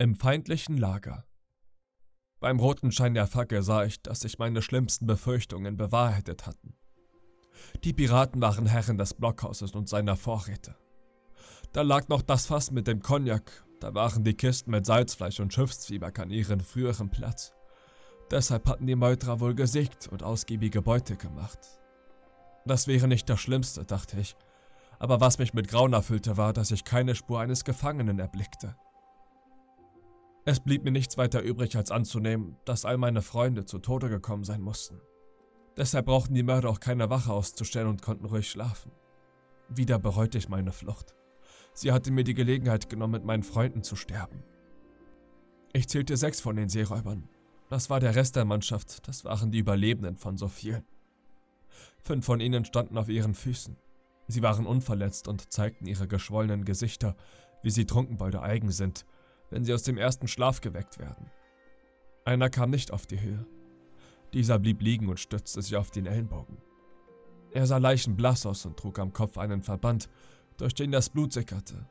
Im 0.00 0.14
feindlichen 0.14 0.78
Lager. 0.78 1.26
Beim 2.40 2.58
roten 2.58 2.90
Schein 2.90 3.12
der 3.12 3.26
Fackel 3.26 3.62
sah 3.62 3.84
ich, 3.84 4.00
dass 4.00 4.20
sich 4.20 4.38
meine 4.38 4.62
schlimmsten 4.62 5.06
Befürchtungen 5.06 5.76
bewahrheitet 5.76 6.46
hatten. 6.46 6.74
Die 7.84 7.92
Piraten 7.92 8.40
waren 8.40 8.64
Herren 8.64 8.96
des 8.96 9.12
Blockhauses 9.12 9.72
und 9.72 9.90
seiner 9.90 10.16
Vorräte. 10.16 10.74
Da 11.74 11.82
lag 11.82 12.08
noch 12.08 12.22
das 12.22 12.46
Fass 12.46 12.70
mit 12.70 12.86
dem 12.86 13.02
Cognac, 13.02 13.66
da 13.78 13.92
waren 13.92 14.24
die 14.24 14.32
Kisten 14.32 14.70
mit 14.70 14.86
Salzfleisch 14.86 15.38
und 15.38 15.52
Schiffszwieback 15.52 16.18
an 16.18 16.30
ihren 16.30 16.60
früheren 16.60 17.10
Platz. 17.10 17.52
Deshalb 18.30 18.70
hatten 18.70 18.86
die 18.86 18.96
Meuterer 18.96 19.38
wohl 19.40 19.54
gesiegt 19.54 20.08
und 20.08 20.22
ausgiebige 20.22 20.80
Beute 20.80 21.16
gemacht. 21.16 21.58
Das 22.64 22.86
wäre 22.86 23.06
nicht 23.06 23.28
das 23.28 23.40
Schlimmste, 23.40 23.84
dachte 23.84 24.18
ich, 24.18 24.34
aber 24.98 25.20
was 25.20 25.38
mich 25.38 25.52
mit 25.52 25.68
Grauen 25.68 25.92
erfüllte, 25.92 26.38
war, 26.38 26.54
dass 26.54 26.70
ich 26.70 26.84
keine 26.84 27.14
Spur 27.14 27.38
eines 27.40 27.66
Gefangenen 27.66 28.18
erblickte. 28.18 28.76
Es 30.46 30.60
blieb 30.60 30.84
mir 30.84 30.90
nichts 30.90 31.18
weiter 31.18 31.42
übrig, 31.42 31.76
als 31.76 31.90
anzunehmen, 31.90 32.56
dass 32.64 32.84
all 32.84 32.96
meine 32.96 33.20
Freunde 33.20 33.66
zu 33.66 33.78
Tode 33.78 34.08
gekommen 34.08 34.44
sein 34.44 34.62
mussten. 34.62 35.00
Deshalb 35.76 36.06
brauchten 36.06 36.34
die 36.34 36.42
Mörder 36.42 36.70
auch 36.70 36.80
keine 36.80 37.10
Wache 37.10 37.32
auszustellen 37.32 37.88
und 37.88 38.02
konnten 38.02 38.24
ruhig 38.24 38.48
schlafen. 38.48 38.90
Wieder 39.68 39.98
bereute 39.98 40.38
ich 40.38 40.48
meine 40.48 40.72
Flucht. 40.72 41.14
Sie 41.74 41.92
hatte 41.92 42.10
mir 42.10 42.24
die 42.24 42.34
Gelegenheit 42.34 42.88
genommen, 42.88 43.12
mit 43.12 43.24
meinen 43.24 43.42
Freunden 43.42 43.82
zu 43.82 43.96
sterben. 43.96 44.42
Ich 45.72 45.88
zählte 45.88 46.16
sechs 46.16 46.40
von 46.40 46.56
den 46.56 46.68
Seeräubern. 46.68 47.28
Das 47.68 47.90
war 47.90 48.00
der 48.00 48.16
Rest 48.16 48.34
der 48.34 48.44
Mannschaft, 48.44 49.06
das 49.06 49.24
waren 49.24 49.52
die 49.52 49.58
Überlebenden 49.58 50.16
von 50.16 50.36
so 50.36 50.48
vielen. 50.48 50.84
Fünf 51.98 52.24
von 52.24 52.40
ihnen 52.40 52.64
standen 52.64 52.98
auf 52.98 53.08
ihren 53.08 53.34
Füßen. 53.34 53.76
Sie 54.26 54.42
waren 54.42 54.66
unverletzt 54.66 55.28
und 55.28 55.52
zeigten 55.52 55.86
ihre 55.86 56.08
geschwollenen 56.08 56.64
Gesichter, 56.64 57.14
wie 57.62 57.70
sie 57.70 57.84
Trunkenbolde 57.84 58.42
eigen 58.42 58.70
sind 58.70 59.04
wenn 59.50 59.64
sie 59.64 59.74
aus 59.74 59.82
dem 59.82 59.98
ersten 59.98 60.28
Schlaf 60.28 60.60
geweckt 60.60 60.98
werden. 60.98 61.30
Einer 62.24 62.50
kam 62.50 62.70
nicht 62.70 62.92
auf 62.92 63.06
die 63.06 63.20
Höhe. 63.20 63.46
Dieser 64.32 64.58
blieb 64.58 64.80
liegen 64.80 65.08
und 65.08 65.18
stützte 65.18 65.60
sich 65.60 65.76
auf 65.76 65.90
den 65.90 66.06
Ellenbogen. 66.06 66.58
Er 67.52 67.66
sah 67.66 67.78
leichenblass 67.78 68.46
aus 68.46 68.64
und 68.64 68.76
trug 68.76 68.98
am 68.98 69.12
Kopf 69.12 69.36
einen 69.38 69.62
Verband, 69.62 70.08
durch 70.56 70.74
den 70.74 70.92
das 70.92 71.10
Blut 71.10 71.32
sickerte. 71.32 71.88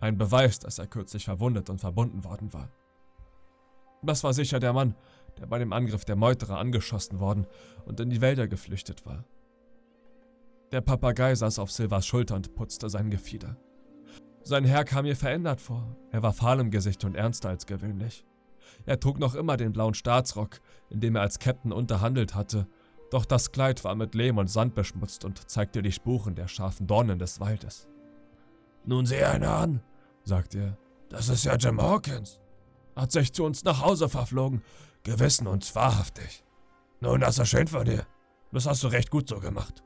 Ein 0.00 0.18
Beweis, 0.18 0.58
dass 0.58 0.78
er 0.78 0.86
kürzlich 0.86 1.24
verwundet 1.24 1.70
und 1.70 1.80
verbunden 1.80 2.24
worden 2.24 2.52
war. 2.52 2.70
Das 4.02 4.22
war 4.22 4.32
sicher 4.32 4.60
der 4.60 4.72
Mann, 4.72 4.94
der 5.38 5.46
bei 5.46 5.58
dem 5.58 5.72
Angriff 5.72 6.04
der 6.04 6.16
Meuterer 6.16 6.58
angeschossen 6.58 7.20
worden 7.20 7.46
und 7.84 7.98
in 8.00 8.10
die 8.10 8.20
Wälder 8.20 8.46
geflüchtet 8.46 9.06
war. 9.06 9.24
Der 10.72 10.82
Papagei 10.82 11.34
saß 11.34 11.58
auf 11.58 11.72
Silvers 11.72 12.06
Schulter 12.06 12.36
und 12.36 12.54
putzte 12.54 12.90
sein 12.90 13.10
Gefieder. 13.10 13.56
Sein 14.42 14.64
Herr 14.64 14.84
kam 14.84 15.04
mir 15.04 15.16
verändert 15.16 15.60
vor. 15.60 15.96
Er 16.10 16.22
war 16.22 16.32
fahl 16.32 16.60
im 16.60 16.70
Gesicht 16.70 17.04
und 17.04 17.14
ernster 17.14 17.50
als 17.50 17.66
gewöhnlich. 17.66 18.24
Er 18.86 19.00
trug 19.00 19.18
noch 19.18 19.34
immer 19.34 19.56
den 19.56 19.72
blauen 19.72 19.94
Staatsrock, 19.94 20.60
in 20.88 21.00
dem 21.00 21.16
er 21.16 21.22
als 21.22 21.38
Captain 21.38 21.72
unterhandelt 21.72 22.34
hatte, 22.34 22.66
doch 23.10 23.24
das 23.24 23.52
Kleid 23.52 23.84
war 23.84 23.94
mit 23.94 24.14
Lehm 24.14 24.38
und 24.38 24.48
Sand 24.48 24.74
beschmutzt 24.74 25.24
und 25.24 25.50
zeigte 25.50 25.82
die 25.82 25.92
Spuren 25.92 26.34
der 26.34 26.48
scharfen 26.48 26.86
Dornen 26.86 27.18
des 27.18 27.40
Waldes. 27.40 27.88
Nun 28.84 29.06
sieh 29.06 29.22
einer 29.22 29.50
an, 29.50 29.82
sagte 30.24 30.58
er. 30.58 30.78
Das 31.08 31.28
ist 31.28 31.44
ja 31.44 31.56
Jim 31.56 31.80
Hawkins. 31.80 32.40
Hat 32.94 33.12
sich 33.12 33.32
zu 33.32 33.44
uns 33.44 33.64
nach 33.64 33.80
Hause 33.80 34.08
verflogen, 34.08 34.62
gewissen 35.04 35.46
und 35.46 35.74
wahrhaftig. 35.74 36.44
Nun, 37.00 37.20
das 37.20 37.38
ist 37.38 37.48
schön 37.48 37.68
von 37.68 37.84
dir. 37.84 38.06
Das 38.52 38.66
hast 38.66 38.82
du 38.82 38.88
recht 38.88 39.10
gut 39.10 39.28
so 39.28 39.40
gemacht. 39.40 39.82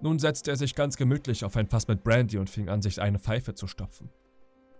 Nun 0.00 0.18
setzte 0.18 0.50
er 0.50 0.56
sich 0.56 0.74
ganz 0.74 0.96
gemütlich 0.96 1.44
auf 1.44 1.56
ein 1.56 1.68
Fass 1.68 1.88
mit 1.88 2.04
Brandy 2.04 2.38
und 2.38 2.50
fing 2.50 2.68
an, 2.68 2.82
sich 2.82 3.00
eine 3.00 3.18
Pfeife 3.18 3.54
zu 3.54 3.66
stopfen. 3.66 4.10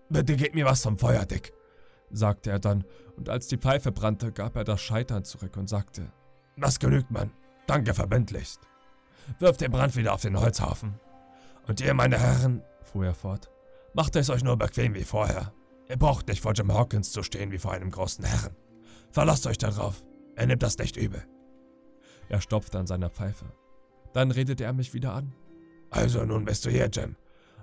Bitte 0.08 0.36
gib 0.36 0.54
mir 0.54 0.66
was 0.66 0.82
vom 0.82 0.98
Feuer, 0.98 1.24
Dick, 1.24 1.52
sagte 2.10 2.50
er 2.50 2.58
dann, 2.58 2.84
und 3.16 3.28
als 3.28 3.48
die 3.48 3.56
Pfeife 3.56 3.92
brannte, 3.92 4.30
gab 4.32 4.56
er 4.56 4.64
das 4.64 4.80
Scheitern 4.80 5.24
zurück 5.24 5.56
und 5.56 5.68
sagte, 5.68 6.12
Das 6.56 6.78
genügt, 6.78 7.10
Mann. 7.10 7.32
Danke 7.66 7.94
verbindlichst. 7.94 8.60
Wirft 9.40 9.60
den 9.60 9.72
Brand 9.72 9.96
wieder 9.96 10.14
auf 10.14 10.22
den 10.22 10.38
Holzhaufen. 10.38 11.00
Und 11.66 11.80
ihr, 11.80 11.94
meine 11.94 12.18
Herren, 12.18 12.62
fuhr 12.82 13.06
er 13.06 13.14
fort, 13.14 13.50
macht 13.94 14.14
es 14.14 14.30
euch 14.30 14.44
nur 14.44 14.56
bequem 14.56 14.94
wie 14.94 15.04
vorher. 15.04 15.52
Ihr 15.88 15.96
braucht 15.96 16.28
nicht 16.28 16.42
vor 16.42 16.52
Jim 16.52 16.72
Hawkins 16.72 17.10
zu 17.10 17.22
stehen 17.22 17.50
wie 17.50 17.58
vor 17.58 17.72
einem 17.72 17.90
großen 17.90 18.24
Herren. 18.24 18.56
Verlasst 19.10 19.46
euch 19.46 19.58
darauf. 19.58 20.04
Er 20.36 20.46
nimmt 20.46 20.62
das 20.62 20.78
nicht 20.78 20.96
übel. 20.96 21.24
Er 22.28 22.40
stopfte 22.40 22.78
an 22.78 22.86
seiner 22.86 23.10
Pfeife. 23.10 23.46
Dann 24.16 24.30
redete 24.30 24.64
er 24.64 24.72
mich 24.72 24.94
wieder 24.94 25.12
an. 25.12 25.34
Also 25.90 26.24
nun 26.24 26.46
bist 26.46 26.64
du 26.64 26.70
hier, 26.70 26.88
Jim. 26.88 27.16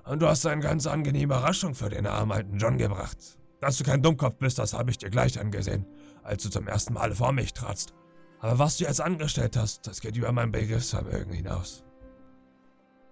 Und 0.05 0.21
du 0.21 0.27
hast 0.27 0.45
eine 0.45 0.61
ganz 0.61 0.85
angenehme 0.85 1.33
Überraschung 1.33 1.73
für 1.73 1.89
den 1.89 2.05
armen 2.05 2.31
alten 2.31 2.59
John 2.59 2.77
gebracht. 2.77 3.17
Dass 3.59 3.79
du 3.79 3.83
kein 3.83 4.03
Dummkopf 4.03 4.35
bist, 4.35 4.59
das 4.59 4.75
habe 4.75 4.91
ich 4.91 4.99
dir 4.99 5.09
gleich 5.09 5.39
angesehen, 5.39 5.87
als 6.21 6.43
du 6.43 6.51
zum 6.51 6.67
ersten 6.67 6.93
Mal 6.93 7.15
vor 7.15 7.31
mich 7.31 7.53
tratst. 7.53 7.95
Aber 8.39 8.59
was 8.59 8.77
du 8.77 8.83
jetzt 8.83 9.01
angestellt 9.01 9.57
hast, 9.57 9.87
das 9.87 9.99
geht 9.99 10.15
über 10.15 10.31
mein 10.31 10.51
Begriffsvermögen 10.51 11.33
hinaus. 11.33 11.83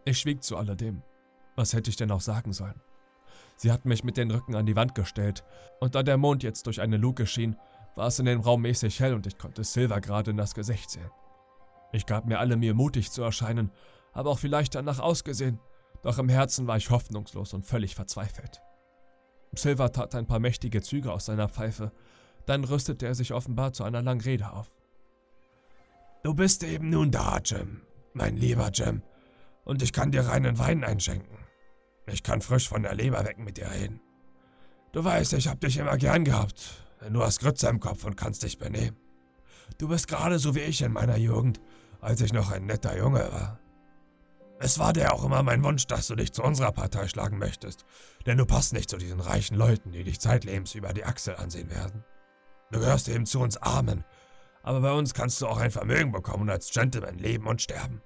Ich 0.06 0.19
schwieg 0.19 0.44
zu 0.44 0.56
alledem. 0.56 1.02
Was 1.56 1.73
hätte 1.73 1.90
ich 1.90 1.96
denn 1.96 2.12
auch 2.12 2.22
sagen 2.22 2.53
sollen? 2.53 2.79
Sie 3.56 3.72
hatten 3.72 3.90
mich 3.90 4.03
mit 4.03 4.18
den 4.18 4.29
Rücken 4.29 4.53
an 4.53 4.68
die 4.68 4.75
Wand 4.75 4.94
gestellt, 4.94 5.44
und 5.79 5.96
da 5.96 6.03
der 6.03 6.18
Mond 6.18 6.44
jetzt 6.44 6.68
durch 6.68 6.79
eine 6.79 6.97
Luke 6.97 7.25
schien, 7.25 7.56
war 7.96 8.06
es 8.06 8.19
in 8.19 8.25
dem 8.25 8.41
Raum 8.41 8.62
mäßig 8.62 9.00
hell 9.00 9.16
und 9.16 9.25
ich 9.25 9.40
konnte 9.40 9.63
Silver 9.63 10.00
gerade 10.00 10.29
in 10.29 10.38
das 10.38 10.53
Gesicht 10.53 10.91
sehen. 10.91 11.09
Ich 11.91 12.06
gab 12.06 12.25
mir 12.25 12.40
alle 12.40 12.57
Mühe, 12.57 12.74
mutig 12.74 13.12
zu 13.12 13.22
erscheinen, 13.22 13.72
habe 14.13 14.29
auch 14.29 14.40
vielleicht 14.40 14.75
danach 14.75 15.00
ausgesehen, 15.00 15.59
doch 16.03 16.18
im 16.18 16.29
Herzen 16.29 16.68
war 16.68 16.78
ich 16.78 16.90
hoffnungslos 16.90 17.53
und 17.53 17.66
völlig 17.66 17.96
verzweifelt. 17.96 18.62
Silver 19.53 19.91
tat 19.91 20.16
ein 20.16 20.28
paar 20.28 20.40
mächtige 20.40 20.81
Züge 20.81 21.12
aus 21.12 21.25
seiner 21.25 21.50
Pfeife, 21.50 21.91
dann 22.46 22.63
rüstete 22.63 23.06
er 23.06 23.16
sich 23.16 23.34
offenbar 23.34 23.74
zu 23.74 23.84
einer 23.84 24.02
langen 24.02 24.22
Rede 24.22 24.52
auf. 24.52 24.72
Du 26.24 26.34
bist 26.34 26.63
eben 26.63 26.90
nun 26.90 27.12
da, 27.12 27.40
Jim, 27.44 27.81
mein 28.13 28.38
lieber 28.38 28.69
Jim, 28.72 29.03
und 29.63 29.81
ich 29.81 29.94
kann 29.94 30.12
dir 30.12 30.28
reinen 30.28 30.58
Wein 30.59 30.84
einschenken. 30.84 31.38
Ich 32.08 32.23
kann 32.23 32.41
frisch 32.41 32.68
von 32.68 32.84
der 32.84 32.96
Leber 32.96 33.25
weg 33.25 33.38
mit 33.40 33.58
dir 33.58 33.69
reden. 33.69 34.02
Du 34.91 35.03
weißt, 35.03 35.34
ich 35.34 35.47
hab 35.47 35.59
dich 35.62 35.78
immer 35.78 35.97
gern 35.97 36.23
gehabt, 36.23 36.85
denn 37.02 37.13
du 37.13 37.22
hast 37.22 37.40
Grütze 37.40 37.68
im 37.69 37.79
Kopf 37.79 38.03
und 38.03 38.18
kannst 38.18 38.44
dich 38.44 38.58
benehmen. 38.58 38.97
Du 39.77 39.87
bist 39.87 40.07
gerade 40.07 40.39
so 40.39 40.55
wie 40.55 40.59
ich 40.59 40.81
in 40.81 40.93
meiner 40.93 41.17
Jugend 41.17 41.59
als 42.01 42.21
ich 42.21 42.33
noch 42.33 42.51
ein 42.51 42.65
netter 42.65 42.97
Junge 42.97 43.31
war. 43.31 43.59
Es 44.59 44.77
war 44.77 44.93
dir 44.93 45.13
auch 45.13 45.23
immer 45.23 45.41
mein 45.41 45.63
Wunsch, 45.63 45.87
dass 45.87 46.07
du 46.07 46.15
dich 46.15 46.33
zu 46.33 46.43
unserer 46.43 46.71
Partei 46.71 47.07
schlagen 47.07 47.37
möchtest, 47.37 47.85
denn 48.25 48.37
du 48.37 48.45
passt 48.45 48.73
nicht 48.73 48.89
zu 48.89 48.97
diesen 48.97 49.19
reichen 49.19 49.55
Leuten, 49.55 49.91
die 49.91 50.03
dich 50.03 50.19
zeitlebens 50.19 50.75
über 50.75 50.93
die 50.93 51.05
Achsel 51.05 51.35
ansehen 51.35 51.69
werden. 51.71 52.03
Du 52.71 52.79
gehörst 52.79 53.09
eben 53.09 53.25
zu 53.25 53.39
uns 53.39 53.57
Armen, 53.57 54.03
aber 54.61 54.81
bei 54.81 54.91
uns 54.91 55.13
kannst 55.13 55.41
du 55.41 55.47
auch 55.47 55.57
ein 55.57 55.71
Vermögen 55.71 56.11
bekommen 56.11 56.43
und 56.43 56.49
als 56.49 56.71
Gentleman 56.71 57.17
leben 57.17 57.47
und 57.47 57.61
sterben. 57.61 58.01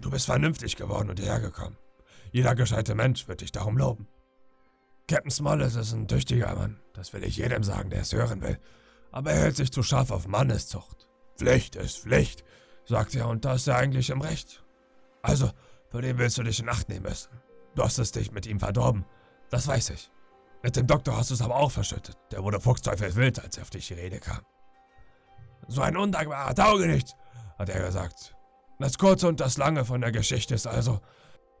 Du 0.00 0.10
bist 0.10 0.26
vernünftig 0.26 0.76
geworden 0.76 1.10
und 1.10 1.20
hierher 1.20 1.40
gekommen. 1.40 1.76
Jeder 2.32 2.54
gescheite 2.54 2.94
Mensch 2.94 3.28
wird 3.28 3.42
dich 3.42 3.52
darum 3.52 3.76
loben. 3.76 4.08
Captain 5.08 5.30
Smollett 5.30 5.76
ist 5.76 5.92
ein 5.92 6.08
tüchtiger 6.08 6.54
Mann, 6.54 6.80
das 6.94 7.12
will 7.12 7.22
ich 7.22 7.36
jedem 7.36 7.62
sagen, 7.62 7.90
der 7.90 8.00
es 8.00 8.12
hören 8.12 8.42
will, 8.42 8.58
aber 9.12 9.32
er 9.32 9.42
hält 9.42 9.56
sich 9.56 9.72
zu 9.72 9.82
scharf 9.82 10.10
auf 10.10 10.26
Manneszucht. 10.28 11.08
Pflicht 11.36 11.76
ist 11.76 11.98
Pflicht, 11.98 12.44
sagt 12.84 13.14
er, 13.14 13.28
und 13.28 13.44
da 13.44 13.54
ist 13.54 13.66
er 13.66 13.76
eigentlich 13.76 14.10
im 14.10 14.20
Recht. 14.20 14.64
Also, 15.22 15.50
für 15.90 16.02
den 16.02 16.18
willst 16.18 16.38
du 16.38 16.42
dich 16.42 16.60
in 16.60 16.68
Acht 16.68 16.88
nehmen 16.88 17.04
müssen. 17.04 17.30
Du 17.74 17.82
hast 17.82 17.98
es 17.98 18.12
dich 18.12 18.32
mit 18.32 18.46
ihm 18.46 18.60
verdorben, 18.60 19.04
das 19.50 19.66
weiß 19.66 19.90
ich. 19.90 20.10
Mit 20.62 20.76
dem 20.76 20.86
Doktor 20.86 21.16
hast 21.16 21.30
du 21.30 21.34
es 21.34 21.42
aber 21.42 21.56
auch 21.56 21.70
verschüttet. 21.70 22.16
Der 22.32 22.42
wurde 22.42 22.60
Fuchsteufel 22.60 23.14
wild, 23.14 23.42
als 23.42 23.56
er 23.56 23.62
auf 23.62 23.70
dich 23.70 23.88
die 23.88 23.94
Rede 23.94 24.18
kam. 24.18 24.40
So 25.68 25.82
ein 25.82 25.96
undankbarer 25.96 26.54
Taugenicht, 26.54 27.14
hat 27.58 27.68
er 27.68 27.84
gesagt. 27.84 28.34
Das 28.78 28.98
Kurze 28.98 29.28
und 29.28 29.40
das 29.40 29.56
Lange 29.56 29.84
von 29.84 30.00
der 30.00 30.12
Geschichte 30.12 30.54
ist 30.54 30.66
also, 30.66 31.00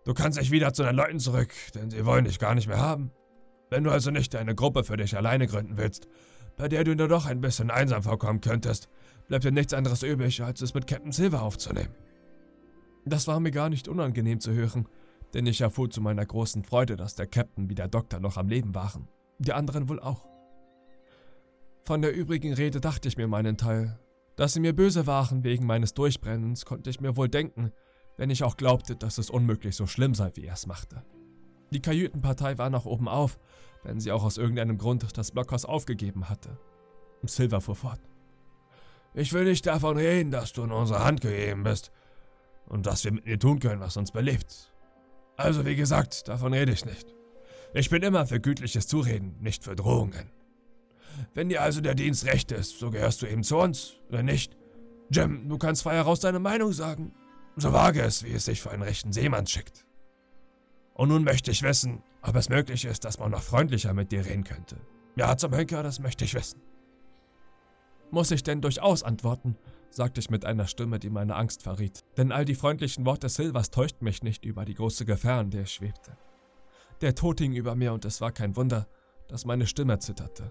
du 0.04 0.14
kannst 0.14 0.38
nicht 0.38 0.50
wieder 0.50 0.72
zu 0.72 0.82
den 0.82 0.94
Leuten 0.94 1.18
zurück, 1.18 1.52
denn 1.74 1.90
sie 1.90 2.04
wollen 2.04 2.24
dich 2.24 2.38
gar 2.38 2.54
nicht 2.54 2.68
mehr 2.68 2.80
haben. 2.80 3.12
Wenn 3.70 3.84
du 3.84 3.90
also 3.90 4.10
nicht 4.10 4.34
eine 4.36 4.54
Gruppe 4.54 4.84
für 4.84 4.96
dich 4.96 5.16
alleine 5.16 5.46
gründen 5.46 5.76
willst, 5.76 6.08
bei 6.56 6.68
der 6.68 6.84
du 6.84 6.94
nur 6.94 7.08
doch 7.08 7.26
ein 7.26 7.40
bisschen 7.40 7.70
einsam 7.70 8.02
vorkommen 8.02 8.40
könntest, 8.40 8.88
bleibt 9.28 9.44
dir 9.44 9.52
nichts 9.52 9.74
anderes 9.74 10.02
übrig, 10.02 10.42
als 10.42 10.60
es 10.62 10.74
mit 10.74 10.86
Captain 10.86 11.12
Silver 11.12 11.42
aufzunehmen. 11.42 11.94
Das 13.04 13.26
war 13.28 13.40
mir 13.40 13.50
gar 13.50 13.68
nicht 13.68 13.88
unangenehm 13.88 14.40
zu 14.40 14.52
hören, 14.52 14.88
denn 15.34 15.46
ich 15.46 15.60
erfuhr 15.60 15.90
zu 15.90 16.00
meiner 16.00 16.24
großen 16.24 16.64
Freude, 16.64 16.96
dass 16.96 17.14
der 17.14 17.26
Captain 17.26 17.68
wie 17.68 17.74
der 17.74 17.88
Doktor 17.88 18.20
noch 18.20 18.36
am 18.36 18.48
Leben 18.48 18.74
waren. 18.74 19.08
Die 19.38 19.52
anderen 19.52 19.88
wohl 19.88 20.00
auch. 20.00 20.26
Von 21.84 22.02
der 22.02 22.14
übrigen 22.14 22.52
Rede 22.52 22.80
dachte 22.80 23.06
ich 23.06 23.16
mir 23.16 23.28
meinen 23.28 23.56
Teil. 23.56 23.98
Dass 24.34 24.52
sie 24.52 24.60
mir 24.60 24.74
böse 24.74 25.06
waren 25.06 25.44
wegen 25.44 25.66
meines 25.66 25.94
Durchbrennens, 25.94 26.64
konnte 26.64 26.90
ich 26.90 27.00
mir 27.00 27.16
wohl 27.16 27.28
denken, 27.28 27.70
wenn 28.16 28.30
ich 28.30 28.44
auch 28.44 28.56
glaubte, 28.56 28.96
dass 28.96 29.18
es 29.18 29.30
unmöglich 29.30 29.76
so 29.76 29.86
schlimm 29.86 30.14
sei, 30.14 30.30
wie 30.34 30.46
er 30.46 30.54
es 30.54 30.66
machte. 30.66 31.04
Die 31.70 31.80
Kajütenpartei 31.80 32.58
war 32.58 32.70
noch 32.70 32.86
oben 32.86 33.08
auf, 33.08 33.38
wenn 33.86 34.00
sie 34.00 34.10
auch 34.10 34.24
aus 34.24 34.36
irgendeinem 34.36 34.78
Grund 34.78 35.06
das 35.16 35.30
Blockhaus 35.30 35.64
aufgegeben 35.64 36.28
hatte. 36.28 36.58
Silver 37.22 37.60
fuhr 37.60 37.76
fort. 37.76 38.00
Ich 39.14 39.32
will 39.32 39.44
nicht 39.44 39.66
davon 39.66 39.96
reden, 39.96 40.30
dass 40.30 40.52
du 40.52 40.64
in 40.64 40.72
unsere 40.72 41.04
Hand 41.04 41.20
gegeben 41.20 41.62
bist 41.62 41.90
und 42.66 42.86
dass 42.86 43.04
wir 43.04 43.12
mit 43.12 43.26
dir 43.26 43.38
tun 43.38 43.60
können, 43.60 43.80
was 43.80 43.96
uns 43.96 44.10
belebt. 44.10 44.72
Also 45.36 45.64
wie 45.64 45.76
gesagt, 45.76 46.28
davon 46.28 46.52
rede 46.52 46.72
ich 46.72 46.84
nicht. 46.84 47.14
Ich 47.74 47.88
bin 47.88 48.02
immer 48.02 48.26
für 48.26 48.40
gütliches 48.40 48.86
Zureden, 48.86 49.36
nicht 49.40 49.64
für 49.64 49.76
Drohungen. 49.76 50.30
Wenn 51.32 51.48
dir 51.48 51.62
also 51.62 51.80
der 51.80 51.94
Dienst 51.94 52.26
recht 52.26 52.52
ist, 52.52 52.78
so 52.78 52.90
gehörst 52.90 53.22
du 53.22 53.26
eben 53.26 53.42
zu 53.42 53.56
uns. 53.56 53.94
Wenn 54.08 54.26
nicht, 54.26 54.56
Jim, 55.10 55.48
du 55.48 55.58
kannst 55.58 55.82
frei 55.82 55.94
heraus 55.94 56.20
deine 56.20 56.40
Meinung 56.40 56.72
sagen. 56.72 57.14
So 57.56 57.72
wage 57.72 58.02
es, 58.02 58.22
wie 58.24 58.32
es 58.32 58.44
sich 58.44 58.60
für 58.60 58.70
einen 58.70 58.82
rechten 58.82 59.12
Seemann 59.12 59.46
schickt. 59.46 59.85
Und 60.96 61.10
nun 61.10 61.24
möchte 61.24 61.50
ich 61.50 61.62
wissen, 61.62 62.02
ob 62.22 62.36
es 62.36 62.48
möglich 62.48 62.86
ist, 62.86 63.04
dass 63.04 63.18
man 63.18 63.30
noch 63.30 63.42
freundlicher 63.42 63.92
mit 63.92 64.12
dir 64.12 64.24
reden 64.24 64.44
könnte. 64.44 64.76
Ja, 65.14 65.36
zum 65.36 65.52
Henker, 65.52 65.82
das 65.82 66.00
möchte 66.00 66.24
ich 66.24 66.34
wissen. 66.34 66.62
Muss 68.10 68.30
ich 68.30 68.42
denn 68.42 68.62
durchaus 68.62 69.02
antworten, 69.02 69.58
sagte 69.90 70.20
ich 70.20 70.30
mit 70.30 70.46
einer 70.46 70.66
Stimme, 70.66 70.98
die 70.98 71.10
meine 71.10 71.36
Angst 71.36 71.62
verriet, 71.62 72.02
denn 72.16 72.32
all 72.32 72.46
die 72.46 72.54
freundlichen 72.54 73.04
Worte 73.04 73.28
Silvers 73.28 73.70
täuschten 73.70 74.04
mich 74.04 74.22
nicht 74.22 74.46
über 74.46 74.64
die 74.64 74.74
große 74.74 75.04
Gefahr, 75.04 75.42
in 75.42 75.50
der 75.50 75.62
ich 75.62 75.74
schwebte. 75.74 76.16
Der 77.02 77.14
Tod 77.14 77.40
hing 77.40 77.52
über 77.52 77.74
mir 77.74 77.92
und 77.92 78.06
es 78.06 78.22
war 78.22 78.32
kein 78.32 78.56
Wunder, 78.56 78.86
dass 79.28 79.44
meine 79.44 79.66
Stimme 79.66 79.98
zitterte. 79.98 80.50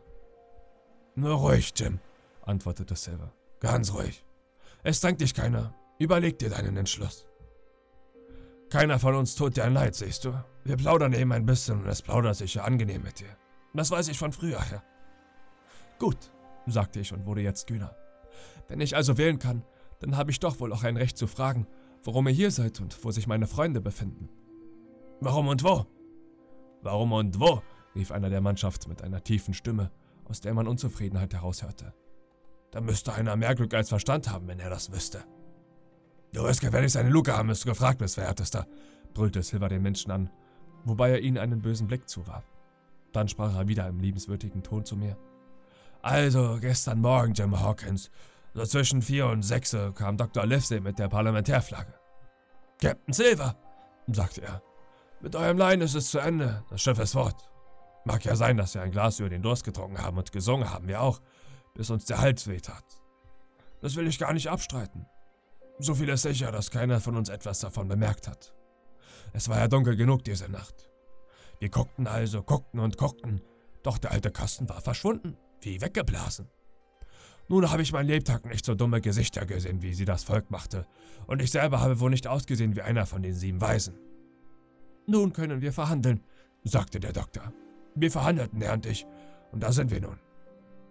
Nur 1.15 1.36
ruhig, 1.36 1.74
Jim, 1.75 2.00
antwortete 2.44 2.95
Silver. 2.95 3.33
Ganz 3.59 3.94
ruhig. 3.94 4.24
Es 4.83 5.00
drängt 5.00 5.21
dich 5.21 5.33
keiner. 5.33 5.74
Überleg 5.98 6.38
dir 6.38 6.50
deinen 6.50 6.77
Entschluss. 6.77 7.25
Keiner 8.75 9.00
von 9.00 9.16
uns 9.16 9.36
tut 9.36 9.56
dir 9.56 9.63
ein 9.63 9.74
Leid, 9.74 9.95
siehst 9.95 10.25
du. 10.25 10.33
Wir 10.66 10.75
plaudern 10.75 11.13
eben 11.13 11.31
ein 11.31 11.45
bisschen 11.45 11.80
und 11.80 11.88
es 11.88 12.01
plaudert 12.01 12.36
sich 12.36 12.56
ja 12.56 12.66
angenehm 12.66 13.04
mit 13.04 13.22
dir. 13.22 13.38
Das 13.74 13.89
weiß 13.89 14.10
ich 14.10 14.19
von 14.19 14.33
früher 14.33 14.62
her. 14.62 14.83
Gut, 15.98 16.18
sagte 16.68 17.00
ich 17.00 17.13
und 17.13 17.25
wurde 17.25 17.39
jetzt 17.39 17.68
kühner. 17.68 17.95
Wenn 18.68 18.81
ich 18.81 18.94
also 18.94 19.18
wählen 19.18 19.39
kann, 19.39 19.63
dann 20.00 20.18
habe 20.18 20.30
ich 20.30 20.42
doch 20.42 20.60
wohl 20.60 20.74
auch 20.74 20.83
ein 20.83 20.98
Recht 20.98 21.18
zu 21.18 21.25
fragen, 21.25 21.68
warum 22.04 22.27
ihr 22.27 22.33
hier 22.33 22.51
seid 22.51 22.81
und 22.81 23.01
wo 23.01 23.12
sich 23.12 23.27
meine 23.27 23.48
Freunde 23.48 23.80
befinden. 23.80 24.27
Warum 25.22 25.48
und 25.48 25.63
wo? 25.63 25.86
Warum 26.81 27.13
und 27.13 27.39
wo? 27.39 27.62
rief 27.95 28.12
einer 28.12 28.30
der 28.30 28.42
Mannschaft 28.42 28.89
mit 28.89 29.01
einer 29.01 29.24
tiefen 29.24 29.54
Stimme, 29.54 29.89
aus 30.25 30.42
der 30.42 30.54
man 30.54 30.68
Unzufriedenheit 30.68 31.33
heraushörte. 31.33 31.94
Da 32.72 32.81
müsste 32.81 33.13
einer 33.13 33.38
mehr 33.38 33.56
Glück 33.56 33.74
als 33.74 33.88
Verstand 33.88 34.30
haben, 34.30 34.50
wenn 34.50 34.60
er 34.60 34.69
das 34.69 34.92
wüsste. 34.92 35.24
Du 36.35 36.43
wirst 36.43 36.59
gefälligst 36.59 36.97
eine 36.97 37.07
Luke 37.07 37.35
haben, 37.35 37.47
bis 37.47 37.61
du 37.61 37.69
gefragt 37.69 37.99
bist, 37.99 38.15
verehrtester, 38.15 38.67
brüllte 39.13 39.41
Silver 39.41 39.69
den 39.69 39.81
Menschen 39.81 40.11
an, 40.11 40.29
wobei 40.83 41.11
er 41.11 41.21
ihnen 41.21 41.37
einen 41.37 41.61
bösen 41.61 41.87
Blick 41.87 42.09
zuwarf. 42.09 42.43
Dann 43.13 43.29
sprach 43.29 43.55
er 43.55 43.69
wieder 43.69 43.87
im 43.87 44.01
liebenswürdigen 44.01 44.61
Ton 44.61 44.83
zu 44.83 44.97
mir. 44.97 45.15
Also, 46.01 46.57
gestern 46.59 46.99
Morgen, 46.99 47.33
Jim 47.33 47.57
Hawkins, 47.57 48.11
so 48.53 48.65
zwischen 48.65 49.01
vier 49.01 49.27
und 49.27 49.43
sechs 49.43 49.73
kam 49.95 50.17
Dr. 50.17 50.45
Livesey 50.45 50.81
mit 50.81 50.99
der 50.99 51.07
Parlamentärflagge. 51.07 51.93
Captain 52.81 53.13
Silver, 53.13 53.55
sagte 54.07 54.41
er, 54.41 54.61
mit 55.21 55.38
eurem 55.38 55.57
Lein 55.57 55.79
ist 55.79 55.95
es 55.95 56.11
zu 56.11 56.19
Ende, 56.19 56.65
das 56.69 56.81
Schiff 56.81 56.99
ist 56.99 57.13
fort. 57.13 57.49
Mag 58.03 58.25
ja 58.25 58.35
sein, 58.35 58.57
dass 58.57 58.73
wir 58.75 58.81
ein 58.81 58.91
Glas 58.91 59.21
über 59.21 59.29
den 59.29 59.41
Durst 59.41 59.63
getrunken 59.63 60.01
haben 60.01 60.17
und 60.17 60.33
gesungen 60.33 60.69
haben 60.69 60.89
wir 60.89 60.99
auch, 60.99 61.21
bis 61.73 61.89
uns 61.89 62.03
der 62.03 62.19
Hals 62.19 62.45
wehtat. 62.47 62.83
Das 63.79 63.95
will 63.95 64.05
ich 64.05 64.19
gar 64.19 64.33
nicht 64.33 64.49
abstreiten. 64.49 65.05
So 65.80 65.94
viel 65.94 66.10
ist 66.10 66.22
sicher, 66.22 66.51
dass 66.51 66.72
keiner 66.72 67.01
von 67.01 67.18
uns 67.18 67.30
etwas 67.30 67.60
davon 67.60 67.88
bemerkt 67.88 68.27
hat. 68.27 68.54
Es 69.33 69.50
war 69.50 69.60
ja 69.60 69.68
dunkel 69.68 69.95
genug 69.95 70.24
diese 70.24 70.50
Nacht. 70.50 70.89
Wir 71.60 71.69
guckten 71.69 72.07
also, 72.07 72.44
guckten 72.44 72.80
und 72.80 72.98
guckten, 72.98 73.42
doch 73.83 73.98
der 73.98 74.12
alte 74.12 74.31
Kasten 74.31 74.69
war 74.69 74.81
verschwunden, 74.81 75.38
wie 75.62 75.81
weggeblasen. 75.81 76.50
Nun 77.48 77.69
habe 77.69 77.81
ich 77.81 77.92
mein 77.92 78.07
Lebtag 78.07 78.45
nicht 78.45 78.66
so 78.66 78.74
dumme 78.74 79.01
Gesichter 79.01 79.45
gesehen, 79.45 79.81
wie 79.81 79.94
sie 79.94 80.06
das 80.06 80.24
Volk 80.24 80.50
machte, 80.50 80.88
und 81.27 81.42
ich 81.42 81.51
selber 81.51 81.81
habe 81.81 82.00
wohl 82.00 82.10
nicht 82.10 82.27
ausgesehen 82.27 82.75
wie 82.75 82.81
einer 82.81 83.06
von 83.06 83.22
den 83.22 83.36
sieben 83.36 83.62
Weisen. 83.62 84.00
Nun 85.06 85.33
können 85.33 85.62
wir 85.62 85.72
verhandeln, 85.72 86.24
sagte 86.63 87.00
der 87.00 87.13
Doktor. 87.13 87.54
Wir 87.94 88.12
verhandelten, 88.12 88.62
er 88.62 88.74
und 88.74 88.86
ich, 88.86 89.06
und 89.51 89.62
da 89.62 89.72
sind 89.72 89.92
wir 89.92 90.01
nun. 90.01 90.19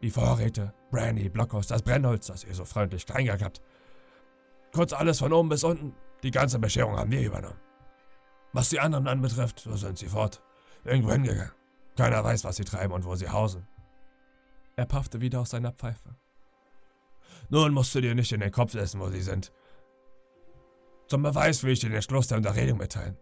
Die 0.03 0.11
Vorräte, 0.11 0.73
Brandy, 0.91 1.29
Blockhaus, 1.29 1.67
das 1.67 1.83
Brennholz, 1.83 2.27
das 2.27 2.45
ihr 2.45 2.55
so 2.55 2.65
freundlich 2.65 3.07
klein 3.07 3.29
habt. 3.41 3.61
Kurz 4.75 4.93
alles 4.93 5.21
von 5.21 5.33
oben 5.33 5.49
bis 5.49 5.63
unten, 5.63 5.95
die 6.25 6.33
ganze 6.33 6.59
Bescherung 6.59 6.97
haben 6.97 7.13
wir 7.13 7.25
übernommen. 7.25 7.61
Was 8.53 8.71
die 8.71 8.81
anderen 8.81 9.07
anbetrifft, 9.07 9.61
so 9.61 9.77
sind 9.77 9.99
sie 9.99 10.09
fort. 10.09 10.43
Irgendwo 10.85 11.13
hingegangen. 11.13 11.53
Keiner 11.97 12.25
weiß, 12.25 12.43
was 12.43 12.57
sie 12.57 12.65
treiben 12.65 12.93
und 12.93 13.05
wo 13.05 13.15
sie 13.15 13.29
hausen. 13.29 13.69
Er 14.75 14.87
paffte 14.87 15.21
wieder 15.21 15.41
aus 15.41 15.51
seiner 15.51 15.71
Pfeife. 15.71 16.17
Nun 17.51 17.73
musst 17.73 17.95
du 17.95 18.01
dir 18.01 18.17
nicht 18.17 18.33
in 18.33 18.41
den 18.41 18.51
Kopf 18.51 18.73
setzen, 18.73 18.99
wo 18.99 19.09
sie 19.11 19.23
sind. 19.23 19.53
Zum 21.07 21.23
Beweis 21.23 21.63
will 21.63 21.73
ich 21.73 21.81
dir 21.81 21.91
den 21.91 22.03
Schluss 22.03 22.27
der 22.27 22.39
Unterredung 22.39 22.79
mitteilen. 22.79 23.17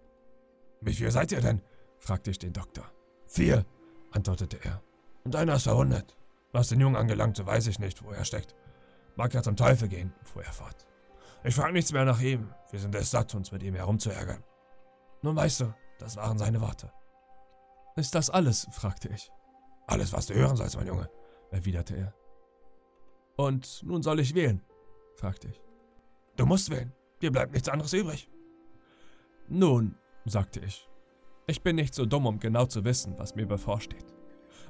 Wie 0.81 0.95
viel 0.95 1.11
seid 1.11 1.33
ihr 1.33 1.43
denn? 1.43 1.61
fragte 1.99 2.31
ich 2.31 2.39
den 2.39 2.55
Doktor. 2.55 2.91
Vier, 3.27 3.67
antwortete 4.11 4.59
er. 4.65 4.83
Und 5.25 5.37
einer 5.37 5.57
ist 5.57 5.65
verwundet. 5.65 6.17
Was 6.53 6.69
den 6.69 6.81
Jungen 6.81 6.97
angelangt, 6.97 7.37
so 7.37 7.45
weiß 7.45 7.67
ich 7.67 7.79
nicht, 7.79 8.03
wo 8.03 8.11
er 8.11 8.25
steckt. 8.25 8.55
Mag 9.17 9.35
ja 9.35 9.43
zum 9.43 9.57
Teufel 9.57 9.89
gehen, 9.89 10.15
fuhr 10.25 10.45
er 10.45 10.53
fort. 10.53 10.87
Ich 11.45 11.55
frage 11.55 11.73
nichts 11.73 11.93
mehr 11.93 12.05
nach 12.05 12.21
ihm. 12.21 12.53
Wir 12.71 12.79
sind 12.79 12.95
es 12.95 13.11
satt, 13.11 13.35
uns 13.35 13.51
mit 13.51 13.63
ihm 13.63 13.75
herumzuärgern. 13.75 14.43
Nun 15.23 15.37
weißt 15.37 15.61
du, 15.61 15.75
das 15.99 16.17
waren 16.17 16.39
seine 16.39 16.61
Worte. 16.61 16.93
Ist 17.97 18.15
das 18.15 18.31
alles? 18.31 18.69
fragte 18.71 19.09
ich. 19.09 19.31
Alles, 19.87 20.13
was 20.13 20.27
du 20.27 20.35
hören 20.35 20.57
sollst, 20.57 20.77
mein 20.77 20.87
Junge, 20.87 21.11
erwiderte 21.51 21.97
er. 21.97 22.15
Und 23.37 23.83
nun 23.85 24.03
soll 24.03 24.21
ich 24.21 24.35
wählen? 24.35 24.63
fragte 25.17 25.49
ich. 25.49 25.61
Du 26.37 26.47
musst 26.47 26.71
wählen. 26.71 26.93
Dir 27.21 27.31
bleibt 27.31 27.53
nichts 27.53 27.69
anderes 27.69 27.93
übrig. 27.93 28.29
Nun, 29.49 29.97
sagte 30.25 30.61
ich, 30.61 30.89
ich 31.47 31.63
bin 31.63 31.77
nicht 31.77 31.95
so 31.95 32.07
dumm, 32.07 32.27
um 32.27 32.39
genau 32.39 32.67
zu 32.67 32.85
wissen, 32.85 33.19
was 33.19 33.35
mir 33.35 33.47
bevorsteht. 33.47 34.07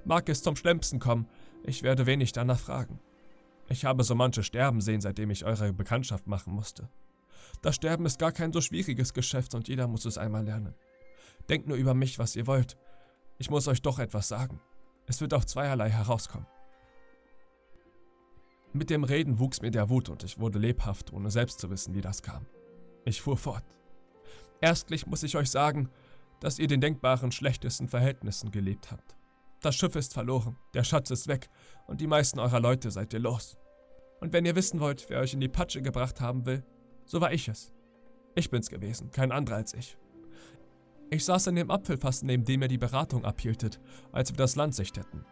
Mag 0.04 0.28
es 0.28 0.42
zum 0.42 0.56
Schlimmsten 0.56 0.98
kommen, 0.98 1.28
ich 1.62 1.82
werde 1.82 2.06
wenig 2.06 2.32
danach 2.32 2.58
fragen. 2.58 3.00
Ich 3.69 3.85
habe 3.85 4.05
so 4.05 4.14
manche 4.14 4.43
sterben 4.43 4.81
sehen, 4.81 5.00
seitdem 5.00 5.31
ich 5.31 5.44
eure 5.44 5.73
Bekanntschaft 5.73 6.26
machen 6.26 6.53
musste. 6.53 6.88
Das 7.62 7.76
Sterben 7.76 8.06
ist 8.06 8.19
gar 8.19 8.32
kein 8.32 8.53
so 8.53 8.61
schwieriges 8.61 9.14
Geschäft 9.14 9.55
und 9.55 9.69
jeder 9.69 9.87
muss 9.88 10.05
es 10.05 10.19
einmal 10.19 10.44
lernen. 10.44 10.75
Denkt 11.49 11.69
nur 11.69 11.76
über 11.76 11.94
mich, 11.94 12.19
was 12.19 12.37
ihr 12.37 12.47
wollt. 12.47 12.76
Ich 13.38 13.50
muss 13.50 13.69
euch 13.69 13.82
doch 13.82 13.99
etwas 13.99 14.29
sagen. 14.29 14.61
Es 15.06 15.20
wird 15.20 15.35
auf 15.35 15.47
zweierlei 15.47 15.91
herauskommen. 15.91 16.47
Mit 18.73 18.88
dem 18.88 19.05
Reden 19.05 19.38
wuchs 19.38 19.61
mir 19.61 19.70
der 19.70 19.91
Wut 19.91 20.08
und 20.08 20.25
ich 20.25 20.38
wurde 20.38 20.58
lebhaft, 20.58 21.12
ohne 21.12 21.31
selbst 21.31 21.61
zu 21.61 21.70
wissen, 21.70 21.94
wie 21.94 22.00
das 22.00 22.23
kam. 22.23 22.47
Ich 23.05 23.20
fuhr 23.20 23.37
fort. 23.37 23.65
Erstlich 24.61 25.06
muss 25.06 25.23
ich 25.23 25.37
euch 25.37 25.50
sagen, 25.50 25.91
dass 26.41 26.58
ihr 26.58 26.69
den 26.69 26.81
denkbaren 26.81 27.32
schlechtesten 27.32 27.88
Verhältnissen 27.88 28.50
gelebt 28.50 28.91
habt. 28.91 29.17
Das 29.61 29.76
Schiff 29.76 29.94
ist 29.94 30.15
verloren, 30.15 30.56
der 30.75 30.85
Schatz 30.85 31.11
ist 31.11 31.29
weg 31.29 31.50
und 31.87 32.00
die 32.00 32.06
meisten 32.06 32.41
eurer 32.41 32.61
Leute 32.61 32.91
seid 32.91 33.12
ihr 33.12 33.20
los. 33.20 33.56
Und 34.22 34.32
wenn 34.32 34.46
ihr 34.46 34.55
wissen 34.55 34.79
wollt, 34.79 35.06
wer 35.08 35.19
euch 35.19 35.34
in 35.34 35.41
die 35.41 35.48
Patsche 35.48 35.82
gebracht 35.82 36.20
haben 36.20 36.46
will, 36.46 36.62
so 37.06 37.20
war 37.20 37.32
ich 37.32 37.48
es. 37.48 37.72
Ich 38.36 38.50
bin's 38.50 38.70
gewesen, 38.70 39.10
kein 39.10 39.32
anderer 39.32 39.56
als 39.56 39.74
ich. 39.74 39.98
Ich 41.10 41.24
saß 41.24 41.48
in 41.48 41.56
dem 41.56 41.72
Apfelfass, 41.72 42.22
neben 42.22 42.44
dem 42.44 42.62
ihr 42.62 42.69
die 42.69 42.79
Beratung 42.79 43.24
abhieltet, 43.24 43.81
als 44.12 44.31
wir 44.31 44.36
das 44.36 44.55
Land 44.55 44.76
sichteten. 44.76 45.24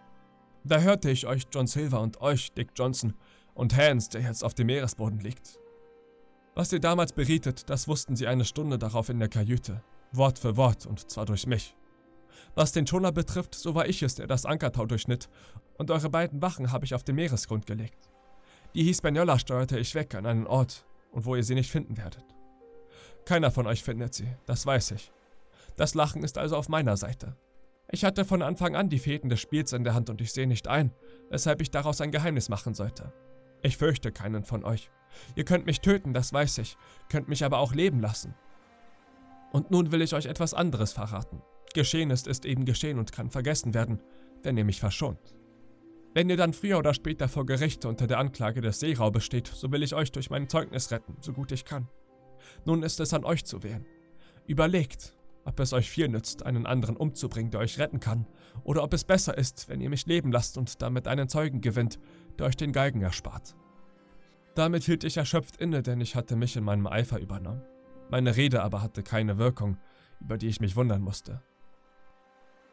Da 0.64 0.80
hörte 0.80 1.08
ich 1.08 1.28
euch, 1.28 1.44
John 1.52 1.68
Silver, 1.68 2.00
und 2.00 2.20
euch, 2.20 2.52
Dick 2.52 2.70
Johnson, 2.74 3.14
und 3.54 3.76
Hans, 3.76 4.08
der 4.08 4.22
jetzt 4.22 4.42
auf 4.42 4.54
dem 4.54 4.66
Meeresboden 4.66 5.20
liegt. 5.20 5.60
Was 6.56 6.72
ihr 6.72 6.80
damals 6.80 7.12
berietet, 7.12 7.70
das 7.70 7.86
wussten 7.86 8.16
sie 8.16 8.26
eine 8.26 8.44
Stunde 8.44 8.76
darauf 8.76 9.08
in 9.08 9.20
der 9.20 9.28
Kajüte, 9.28 9.84
Wort 10.10 10.40
für 10.40 10.56
Wort, 10.56 10.86
und 10.86 11.08
zwar 11.08 11.26
durch 11.26 11.46
mich. 11.46 11.76
Was 12.56 12.72
den 12.72 12.88
Schoner 12.88 13.12
betrifft, 13.12 13.54
so 13.54 13.76
war 13.76 13.88
ich 13.88 14.02
es, 14.02 14.16
der 14.16 14.26
das 14.26 14.46
Ankertau 14.46 14.84
durchschnitt, 14.84 15.28
und 15.78 15.92
eure 15.92 16.10
beiden 16.10 16.42
Wachen 16.42 16.72
habe 16.72 16.84
ich 16.84 16.94
auf 16.94 17.04
den 17.04 17.14
Meeresgrund 17.14 17.66
gelegt. 17.66 18.09
Die 18.74 18.84
Hispaniola 18.84 19.38
steuerte 19.38 19.78
ich 19.78 19.94
weg 19.94 20.14
an 20.14 20.26
einen 20.26 20.46
Ort, 20.46 20.86
und 21.10 21.24
wo 21.24 21.34
ihr 21.34 21.42
sie 21.42 21.54
nicht 21.54 21.70
finden 21.70 21.96
werdet. 21.96 22.24
Keiner 23.24 23.50
von 23.50 23.66
euch 23.66 23.82
findet 23.82 24.14
sie, 24.14 24.28
das 24.46 24.64
weiß 24.64 24.92
ich. 24.92 25.12
Das 25.76 25.94
Lachen 25.94 26.22
ist 26.22 26.38
also 26.38 26.56
auf 26.56 26.68
meiner 26.68 26.96
Seite. 26.96 27.36
Ich 27.90 28.04
hatte 28.04 28.24
von 28.24 28.42
Anfang 28.42 28.76
an 28.76 28.88
die 28.88 29.00
Fäden 29.00 29.28
des 29.28 29.40
Spiels 29.40 29.72
in 29.72 29.82
der 29.82 29.94
Hand 29.94 30.10
und 30.10 30.20
ich 30.20 30.32
sehe 30.32 30.46
nicht 30.46 30.68
ein, 30.68 30.92
weshalb 31.30 31.60
ich 31.60 31.70
daraus 31.70 32.00
ein 32.00 32.12
Geheimnis 32.12 32.48
machen 32.48 32.74
sollte. 32.74 33.12
Ich 33.62 33.76
fürchte 33.76 34.12
keinen 34.12 34.44
von 34.44 34.64
euch. 34.64 34.90
Ihr 35.34 35.44
könnt 35.44 35.66
mich 35.66 35.80
töten, 35.80 36.14
das 36.14 36.32
weiß 36.32 36.58
ich, 36.58 36.76
könnt 37.08 37.28
mich 37.28 37.44
aber 37.44 37.58
auch 37.58 37.74
leben 37.74 37.98
lassen. 37.98 38.34
Und 39.52 39.72
nun 39.72 39.90
will 39.90 40.02
ich 40.02 40.14
euch 40.14 40.26
etwas 40.26 40.54
anderes 40.54 40.92
verraten. 40.92 41.42
Geschehenes 41.74 42.28
ist 42.28 42.44
eben 42.44 42.64
geschehen 42.64 42.98
und 43.00 43.10
kann 43.10 43.30
vergessen 43.30 43.74
werden, 43.74 44.00
wenn 44.44 44.56
ihr 44.56 44.64
mich 44.64 44.78
verschont. 44.78 45.34
Wenn 46.12 46.28
ihr 46.28 46.36
dann 46.36 46.52
früher 46.52 46.78
oder 46.78 46.92
später 46.92 47.28
vor 47.28 47.46
Gericht 47.46 47.84
unter 47.84 48.08
der 48.08 48.18
Anklage 48.18 48.60
des 48.60 48.80
Seeraubes 48.80 49.24
steht, 49.24 49.46
so 49.46 49.70
will 49.70 49.82
ich 49.82 49.94
euch 49.94 50.10
durch 50.10 50.28
mein 50.28 50.48
Zeugnis 50.48 50.90
retten, 50.90 51.16
so 51.20 51.32
gut 51.32 51.52
ich 51.52 51.64
kann. 51.64 51.88
Nun 52.64 52.82
ist 52.82 52.98
es 52.98 53.14
an 53.14 53.24
euch 53.24 53.44
zu 53.44 53.62
wählen. 53.62 53.86
Überlegt, 54.46 55.14
ob 55.44 55.60
es 55.60 55.72
euch 55.72 55.88
viel 55.88 56.08
nützt, 56.08 56.44
einen 56.44 56.66
anderen 56.66 56.96
umzubringen, 56.96 57.52
der 57.52 57.60
euch 57.60 57.78
retten 57.78 58.00
kann, 58.00 58.26
oder 58.64 58.82
ob 58.82 58.92
es 58.92 59.04
besser 59.04 59.38
ist, 59.38 59.68
wenn 59.68 59.80
ihr 59.80 59.88
mich 59.88 60.06
leben 60.06 60.32
lasst 60.32 60.58
und 60.58 60.82
damit 60.82 61.06
einen 61.06 61.28
Zeugen 61.28 61.60
gewinnt, 61.60 62.00
der 62.38 62.46
euch 62.46 62.56
den 62.56 62.72
Galgen 62.72 63.02
erspart. 63.02 63.54
Damit 64.56 64.82
hielt 64.82 65.04
ich 65.04 65.16
erschöpft 65.16 65.58
inne, 65.58 65.82
denn 65.82 66.00
ich 66.00 66.16
hatte 66.16 66.34
mich 66.34 66.56
in 66.56 66.64
meinem 66.64 66.88
Eifer 66.88 67.20
übernommen. 67.20 67.62
Meine 68.10 68.36
Rede 68.36 68.62
aber 68.62 68.82
hatte 68.82 69.04
keine 69.04 69.38
Wirkung, 69.38 69.76
über 70.20 70.36
die 70.38 70.48
ich 70.48 70.60
mich 70.60 70.74
wundern 70.74 71.02
musste. 71.02 71.40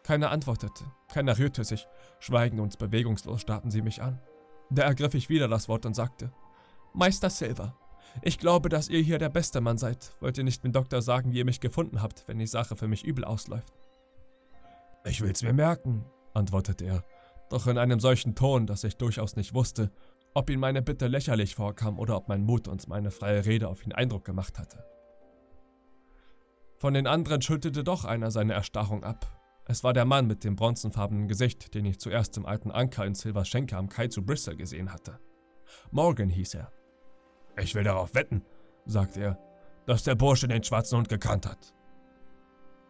Keiner 0.08 0.32
antwortete, 0.32 0.86
keiner 1.12 1.38
rührte 1.38 1.66
sich, 1.66 1.86
schweigend 2.22 2.62
und 2.62 2.78
bewegungslos 2.78 3.42
starrten 3.42 3.72
sie 3.72 3.82
mich 3.82 4.02
an. 4.02 4.22
Da 4.70 4.84
ergriff 4.84 5.14
ich 5.16 5.28
wieder 5.28 5.50
das 5.50 5.68
Wort 5.68 5.86
und 5.86 5.96
sagte, 5.96 6.32
Meister 6.94 7.30
Silver, 7.30 7.78
ich 8.22 8.40
glaube, 8.40 8.70
dass 8.70 8.88
ihr 8.88 9.02
hier 9.02 9.18
der 9.18 9.28
beste 9.28 9.60
Mann 9.60 9.78
seid. 9.78 10.14
Wollt 10.22 10.38
ihr 10.38 10.46
nicht 10.46 10.64
dem 10.64 10.72
Doktor 10.72 11.02
sagen, 11.02 11.34
wie 11.34 11.40
ihr 11.40 11.44
mich 11.44 11.60
gefunden 11.60 12.02
habt, 12.02 12.26
wenn 12.30 12.40
die 12.40 12.48
Sache 12.48 12.78
für 12.78 12.88
mich 12.88 13.04
übel 13.04 13.26
ausläuft? 13.26 13.74
Ich 15.04 15.20
will's 15.20 15.44
mir 15.44 15.52
merken, 15.52 16.06
antwortete 16.34 16.86
er, 16.86 17.04
doch 17.50 17.68
in 17.68 17.78
einem 17.78 18.00
solchen 18.00 18.34
Ton, 18.34 18.66
dass 18.66 18.86
ich 18.86 18.96
durchaus 18.96 19.36
nicht 19.36 19.54
wusste, 19.54 19.92
ob 20.34 20.50
ihm 20.50 20.62
meine 20.62 20.82
Bitte 20.82 21.08
lächerlich 21.08 21.56
vorkam 21.56 22.00
oder 22.00 22.16
ob 22.16 22.30
mein 22.30 22.46
Mut 22.46 22.70
und 22.70 22.88
meine 22.88 23.12
freie 23.12 23.46
Rede 23.46 23.68
auf 23.68 23.86
ihn 23.86 23.92
Eindruck 23.92 24.24
gemacht 24.24 24.58
hatte. 24.58 24.86
Von 26.78 26.94
den 26.94 27.08
anderen 27.08 27.42
schüttelte 27.42 27.84
doch 27.84 28.06
einer 28.06 28.32
seine 28.32 28.54
Erstarrung 28.54 29.04
ab. 29.04 29.37
Es 29.70 29.84
war 29.84 29.92
der 29.92 30.06
Mann 30.06 30.28
mit 30.28 30.46
dem 30.46 30.56
bronzenfarbenen 30.56 31.28
Gesicht, 31.28 31.74
den 31.74 31.84
ich 31.84 32.00
zuerst 32.00 32.38
im 32.38 32.46
alten 32.46 32.72
Anker 32.72 33.06
in 33.06 33.16
Silvers 33.16 33.50
Schenke 33.50 33.76
am 33.76 33.90
Kai 33.90 34.08
zu 34.08 34.24
Bristol 34.24 34.56
gesehen 34.56 34.94
hatte. 34.94 35.20
Morgan 35.92 36.30
hieß 36.30 36.54
er. 36.54 36.72
Ich 37.58 37.76
will 37.76 37.84
darauf 37.84 38.16
wetten, 38.16 38.44
sagte 38.86 39.20
er, 39.20 39.40
dass 39.86 40.04
der 40.04 40.16
Bursche 40.16 40.48
den 40.48 40.64
schwarzen 40.64 40.98
Hund 40.98 41.10
gekannt 41.10 41.46
hat. 41.46 41.74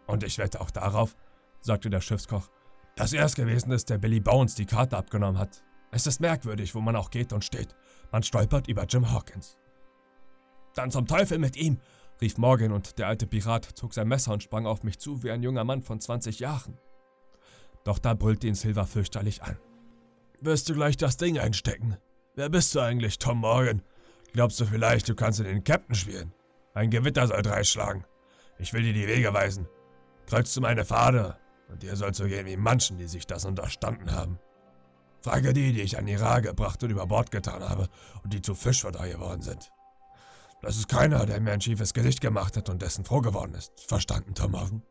Und 0.05 0.24
ich 0.24 0.38
wette 0.38 0.62
auch 0.62 0.69
darauf, 0.69 1.15
sagte 1.62 1.89
der 1.89 2.01
Schiffskoch, 2.01 2.50
dass 2.96 3.13
er 3.13 3.25
es 3.25 3.36
gewesen 3.36 3.72
ist, 3.72 3.89
der 3.89 3.98
Billy 3.98 4.19
Bones 4.19 4.53
die 4.53 4.65
Karte 4.65 4.98
abgenommen 4.98 5.39
hat. 5.39 5.63
Es 5.91 6.05
ist 6.05 6.22
merkwürdig, 6.22 6.75
wo 6.75 6.81
man 6.81 6.96
auch 6.96 7.10
geht 7.10 7.34
und 7.34 7.43
steht. 7.43 7.75
Man 8.12 8.22
stolpert 8.22 8.67
über 8.67 8.86
Jim 8.86 9.12
Hawkins. 9.12 9.57
Dann 10.75 10.91
zum 10.91 11.07
Teufel 11.07 11.39
mit 11.39 11.55
ihm, 11.55 11.79
rief 12.21 12.38
Morgan 12.38 12.71
und 12.71 12.97
der 12.97 13.07
alte 13.07 13.27
Pirat 13.27 13.65
zog 13.65 13.93
sein 13.93 14.07
Messer 14.07 14.33
und 14.33 14.43
sprang 14.43 14.65
auf 14.65 14.83
mich 14.83 15.00
zu 15.00 15.24
wie 15.24 15.31
ein 15.31 15.43
junger 15.43 15.63
Mann 15.63 15.81
von 15.81 16.00
20 16.00 16.39
Jahren. 16.39 16.77
Doch 17.83 18.00
da 18.00 18.13
brüllte 18.13 18.47
ihn 18.47 18.55
Silver 18.55 18.86
fürchterlich 18.86 19.43
an. 19.43 19.57
Wirst 20.41 20.69
du 20.69 20.74
gleich 20.74 20.97
das 20.97 21.17
Ding 21.17 21.39
einstecken? 21.39 21.97
Wer 22.36 22.50
bist 22.50 22.75
du 22.75 22.79
eigentlich, 22.79 23.17
Tom 23.17 23.39
Morgan? 23.39 23.81
Glaubst 24.33 24.59
du 24.59 24.65
vielleicht, 24.65 25.09
du 25.09 25.15
kannst 25.15 25.39
in 25.39 25.45
den 25.45 25.63
Captain 25.63 25.95
spielen? 25.95 26.33
Ein 26.74 26.91
Gewitter 26.91 27.25
soll 27.27 27.41
dreischlagen. 27.41 28.05
Ich 28.59 28.74
will 28.74 28.83
dir 28.83 28.93
die 28.93 29.07
Wege 29.07 29.33
weisen. 29.33 29.67
Kreuzt 30.27 30.55
du 30.55 30.62
meine 30.62 30.86
Pfade, 30.86 31.38
und 31.69 31.83
ihr 31.83 31.95
sollt 31.95 32.15
so 32.15 32.25
gehen 32.25 32.45
wie 32.45 32.57
manchen, 32.57 32.97
die 32.97 33.07
sich 33.07 33.25
das 33.25 33.45
unterstanden 33.45 34.12
haben. 34.12 34.39
Frage 35.21 35.53
die, 35.53 35.74
die 35.74 35.81
ich 35.81 35.97
an 35.97 36.07
Irak 36.07 36.43
gebracht 36.43 36.83
und 36.83 36.89
über 36.89 37.07
Bord 37.07 37.31
getan 37.31 37.67
habe 37.67 37.88
und 38.24 38.33
die 38.33 38.41
zu 38.41 38.55
Fischfutter 38.55 39.07
geworden 39.07 39.41
sind. 39.41 39.71
Das 40.62 40.78
ist 40.78 40.88
keiner, 40.88 41.26
der 41.26 41.40
mir 41.40 41.52
ein 41.52 41.62
schiefes 41.62 41.94
Gesicht 41.94 42.22
gemacht 42.22 42.58
hat 42.58 42.70
und 42.70 42.82
dessen 42.82 43.06
froh 43.06 43.22
geworden 43.22 43.54
ist. 43.54 43.72
Verstanden, 43.88 44.34
Tom 44.34 44.60
Hoffen? 44.60 44.84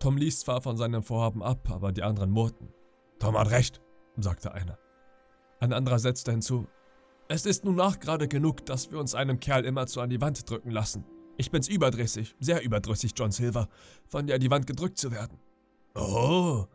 Tom 0.00 0.16
ließ 0.16 0.40
zwar 0.40 0.60
von 0.60 0.76
seinem 0.76 1.02
Vorhaben 1.02 1.42
ab, 1.42 1.68
aber 1.70 1.92
die 1.92 2.02
anderen 2.02 2.30
murrten. 2.30 2.72
Tom 3.18 3.36
hat 3.36 3.50
recht, 3.50 3.80
sagte 4.16 4.52
einer. 4.52 4.78
Ein 5.58 5.72
anderer 5.72 5.98
setzte 5.98 6.30
hinzu. 6.30 6.66
Es 7.28 7.46
ist 7.46 7.64
nun 7.64 7.74
nachgerade 7.74 8.28
genug, 8.28 8.64
dass 8.66 8.92
wir 8.92 9.00
uns 9.00 9.14
einem 9.14 9.40
Kerl 9.40 9.64
immerzu 9.64 10.00
an 10.00 10.10
die 10.10 10.20
Wand 10.20 10.48
drücken 10.48 10.70
lassen. 10.70 11.04
Ich 11.38 11.50
bin's 11.50 11.68
überdrüssig, 11.68 12.36
sehr 12.38 12.62
überdrüssig, 12.62 13.12
John 13.16 13.32
Silver, 13.32 13.68
von 14.06 14.26
dir 14.26 14.34
an 14.34 14.40
die 14.40 14.50
Wand 14.50 14.66
gedrückt 14.66 14.98
zu 14.98 15.10
werden. 15.10 15.38
Oh, 15.94 16.66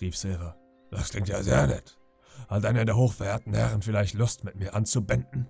rief 0.00 0.16
Silver. 0.16 0.56
Das 0.90 1.10
klingt 1.10 1.28
ja 1.28 1.42
sehr 1.42 1.66
nett. 1.66 1.98
Hat 2.48 2.64
einer 2.64 2.84
der 2.84 2.96
hochverehrten 2.96 3.54
Herren 3.54 3.82
vielleicht 3.82 4.14
Lust, 4.14 4.42
mit 4.44 4.56
mir 4.56 4.74
anzubänden? 4.74 5.48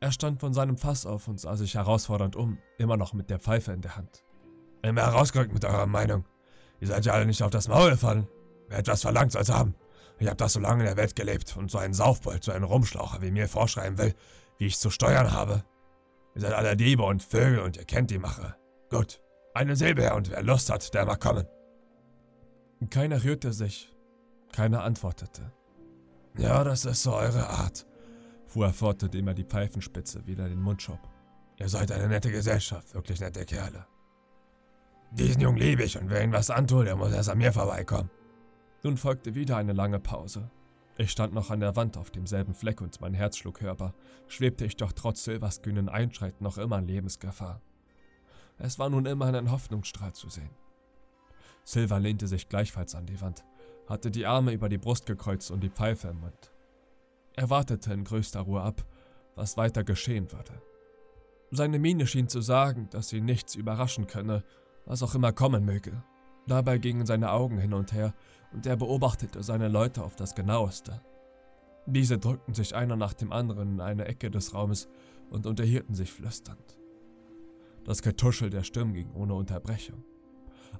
Er 0.00 0.12
stand 0.12 0.40
von 0.40 0.52
seinem 0.52 0.76
Fass 0.76 1.06
auf 1.06 1.26
und 1.26 1.40
sah 1.40 1.56
sich 1.56 1.74
herausfordernd 1.74 2.36
um, 2.36 2.58
immer 2.78 2.96
noch 2.96 3.14
mit 3.14 3.30
der 3.30 3.38
Pfeife 3.38 3.72
in 3.72 3.80
der 3.80 3.96
Hand. 3.96 4.24
Immer 4.82 5.02
herausgerückt 5.02 5.54
mit 5.54 5.64
eurer 5.64 5.86
Meinung. 5.86 6.24
Ihr 6.80 6.88
seid 6.88 7.06
ja 7.06 7.14
alle 7.14 7.24
nicht 7.24 7.42
auf 7.42 7.50
das 7.50 7.68
Maul 7.68 7.90
gefallen. 7.90 8.28
Wer 8.68 8.78
etwas 8.78 9.02
verlangt, 9.02 9.32
soll's 9.32 9.48
haben. 9.48 9.74
Ich 10.18 10.28
hab 10.28 10.38
das 10.38 10.52
so 10.52 10.60
lange 10.60 10.82
in 10.82 10.86
der 10.86 10.96
Welt 10.96 11.16
gelebt 11.16 11.56
und 11.56 11.70
so 11.70 11.78
einen 11.78 11.94
Saufbold, 11.94 12.44
so 12.44 12.52
einen 12.52 12.64
Rumschlaucher 12.64 13.22
wie 13.22 13.30
mir 13.30 13.48
vorschreiben 13.48 13.96
will, 13.98 14.14
wie 14.58 14.66
ich 14.66 14.78
zu 14.78 14.90
steuern 14.90 15.32
habe. 15.32 15.64
Ihr 16.34 16.42
seid 16.42 16.52
alle 16.52 16.76
Diebe 16.76 17.02
und 17.02 17.22
Vögel 17.22 17.60
und 17.60 17.76
ihr 17.76 17.84
kennt 17.84 18.10
die 18.10 18.18
Mache. 18.18 18.54
Gut, 18.90 19.22
eine 19.54 19.76
Silbe 19.76 20.02
her 20.02 20.14
und 20.14 20.30
wer 20.30 20.42
Lust 20.42 20.70
hat, 20.70 20.92
der 20.92 21.06
mag 21.06 21.20
kommen. 21.20 21.46
Keiner 22.90 23.24
rührte 23.24 23.52
sich, 23.52 23.94
keiner 24.52 24.82
antwortete. 24.82 25.52
Ja, 26.36 26.64
das 26.64 26.84
ist 26.84 27.02
so 27.02 27.14
eure 27.14 27.48
Art 27.48 27.86
fuhr 28.46 28.66
er 28.66 28.72
fort, 28.72 29.02
indem 29.02 29.28
er 29.28 29.34
die 29.34 29.44
Pfeifenspitze 29.44 30.26
wieder 30.26 30.44
in 30.44 30.50
den 30.50 30.62
Mund 30.62 30.82
schob. 30.82 31.00
Ihr 31.58 31.68
seid 31.68 31.90
eine 31.92 32.08
nette 32.08 32.30
Gesellschaft, 32.30 32.94
wirklich 32.94 33.20
nette 33.20 33.44
Kerle. 33.44 33.86
Diesen 35.10 35.40
Jungen 35.40 35.58
liebe 35.58 35.84
ich 35.84 35.98
und 35.98 36.10
wer 36.10 36.22
ihn 36.22 36.32
was 36.32 36.50
antut, 36.50 36.86
der 36.86 36.96
muss 36.96 37.12
erst 37.12 37.30
an 37.30 37.38
mir 37.38 37.52
vorbeikommen. 37.52 38.10
Nun 38.82 38.96
folgte 38.96 39.34
wieder 39.34 39.56
eine 39.56 39.72
lange 39.72 39.98
Pause. 39.98 40.50
Ich 40.98 41.10
stand 41.10 41.34
noch 41.34 41.50
an 41.50 41.60
der 41.60 41.76
Wand 41.76 41.96
auf 41.96 42.10
demselben 42.10 42.54
Fleck 42.54 42.80
und 42.80 43.00
mein 43.00 43.14
Herz 43.14 43.36
schlug 43.36 43.60
hörbar, 43.60 43.94
schwebte 44.28 44.64
ich 44.64 44.76
doch 44.76 44.92
trotz 44.92 45.24
Silvers 45.24 45.62
kühnen 45.62 45.88
Einschreiten 45.88 46.42
noch 46.42 46.58
immer 46.58 46.78
in 46.78 46.88
Lebensgefahr. 46.88 47.60
Es 48.58 48.78
war 48.78 48.88
nun 48.88 49.06
immerhin 49.06 49.34
ein 49.34 49.50
Hoffnungsstrahl 49.50 50.14
zu 50.14 50.30
sehen. 50.30 50.50
Silver 51.64 51.98
lehnte 51.98 52.26
sich 52.26 52.48
gleichfalls 52.48 52.94
an 52.94 53.06
die 53.06 53.20
Wand, 53.20 53.44
hatte 53.88 54.10
die 54.10 54.24
Arme 54.24 54.52
über 54.52 54.68
die 54.68 54.78
Brust 54.78 55.04
gekreuzt 55.04 55.50
und 55.50 55.60
die 55.60 55.68
Pfeife 55.68 56.08
im 56.08 56.20
Mund. 56.20 56.52
Er 57.36 57.50
wartete 57.50 57.92
in 57.92 58.04
größter 58.04 58.40
Ruhe 58.40 58.62
ab, 58.62 58.84
was 59.34 59.56
weiter 59.56 59.84
geschehen 59.84 60.32
würde. 60.32 60.60
Seine 61.50 61.78
Miene 61.78 62.06
schien 62.06 62.28
zu 62.28 62.40
sagen, 62.40 62.88
dass 62.90 63.12
ihn 63.12 63.26
nichts 63.26 63.54
überraschen 63.54 64.06
könne, 64.06 64.42
was 64.86 65.02
auch 65.02 65.14
immer 65.14 65.32
kommen 65.32 65.64
möge. 65.64 66.02
Dabei 66.46 66.78
gingen 66.78 67.06
seine 67.06 67.32
Augen 67.32 67.58
hin 67.58 67.74
und 67.74 67.92
her 67.92 68.14
und 68.52 68.66
er 68.66 68.76
beobachtete 68.76 69.42
seine 69.42 69.68
Leute 69.68 70.02
auf 70.02 70.16
das 70.16 70.34
genaueste. 70.34 71.02
Diese 71.86 72.18
drückten 72.18 72.54
sich 72.54 72.74
einer 72.74 72.96
nach 72.96 73.12
dem 73.12 73.32
anderen 73.32 73.74
in 73.74 73.80
eine 73.80 74.06
Ecke 74.06 74.30
des 74.30 74.54
Raumes 74.54 74.88
und 75.30 75.46
unterhielten 75.46 75.94
sich 75.94 76.12
flüsternd. 76.12 76.78
Das 77.84 78.02
Getuschel 78.02 78.50
der 78.50 78.64
Stimmen 78.64 78.94
ging 78.94 79.12
ohne 79.12 79.34
Unterbrechung. 79.34 80.02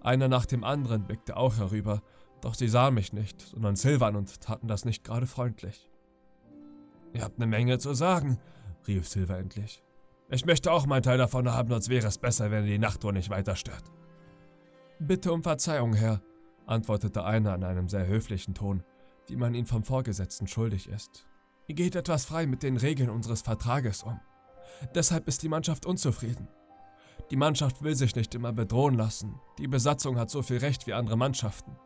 Einer 0.01 0.29
nach 0.29 0.47
dem 0.47 0.65
anderen 0.65 1.05
blickte 1.05 1.37
auch 1.37 1.59
herüber, 1.59 2.03
doch 2.41 2.55
sie 2.55 2.69
sahen 2.69 2.95
mich 2.95 3.13
nicht, 3.13 3.41
sondern 3.41 3.77
Silvan 3.77 4.17
und 4.17 4.41
taten 4.41 4.69
das 4.69 4.85
nicht 4.85 5.05
gerade 5.05 5.27
freundlich. 5.27 5.89
Ihr 7.17 7.25
habt 7.25 7.39
eine 7.39 7.47
Menge 7.47 7.79
zu 7.79 7.95
sagen, 7.95 8.39
rief 8.87 9.09
Silver 9.09 9.39
endlich. 9.39 9.83
Ich 10.29 10.45
möchte 10.45 10.71
auch 10.71 10.85
meinen 10.85 11.03
Teil 11.03 11.17
davon 11.17 11.51
haben, 11.51 11.71
sonst 11.71 11.89
wäre 11.89 12.07
es 12.07 12.19
besser, 12.19 12.51
wenn 12.51 12.65
ihr 12.65 12.73
die 12.73 12.79
Nachtruhe 12.79 13.15
nicht 13.15 13.31
weiter 13.31 13.57
stört. 13.57 13.85
Bitte 14.99 15.33
um 15.33 15.43
Verzeihung, 15.43 15.95
Herr, 15.95 16.21
antwortete 16.67 17.25
einer 17.25 17.55
in 17.55 17.65
einem 17.65 17.89
sehr 17.89 18.07
höflichen 18.07 18.53
Ton, 18.53 18.83
wie 19.29 19.37
man 19.37 19.55
ihn 19.55 19.65
vom 19.65 19.83
Vorgesetzten 19.83 20.47
schuldig 20.47 20.91
ist. 20.91 21.25
Ihr 21.69 21.75
geht 21.75 21.97
etwas 21.97 22.27
frei 22.27 22.47
mit 22.47 22.63
den 22.63 22.77
Regeln 22.77 23.09
unseres 23.09 23.41
Vertrages 23.41 24.03
um. 24.03 24.21
Deshalb 24.95 25.27
ist 25.27 25.43
die 25.43 25.49
Mannschaft 25.49 25.87
unzufrieden. 25.87 26.49
Die 27.31 27.37
Mannschaft 27.37 27.83
will 27.83 27.97
sich 27.97 28.15
nicht 28.15 28.35
immer 28.35 28.53
bedrohen 28.53 28.95
lassen. 28.95 29.41
Die 29.59 29.69
Besatzung 29.69 30.19
hat 30.19 30.29
so 30.29 30.43
viel 30.43 30.59
Recht 30.59 30.87
wie 30.87 30.93
andere 30.93 31.17
Mannschaften. 31.17 31.79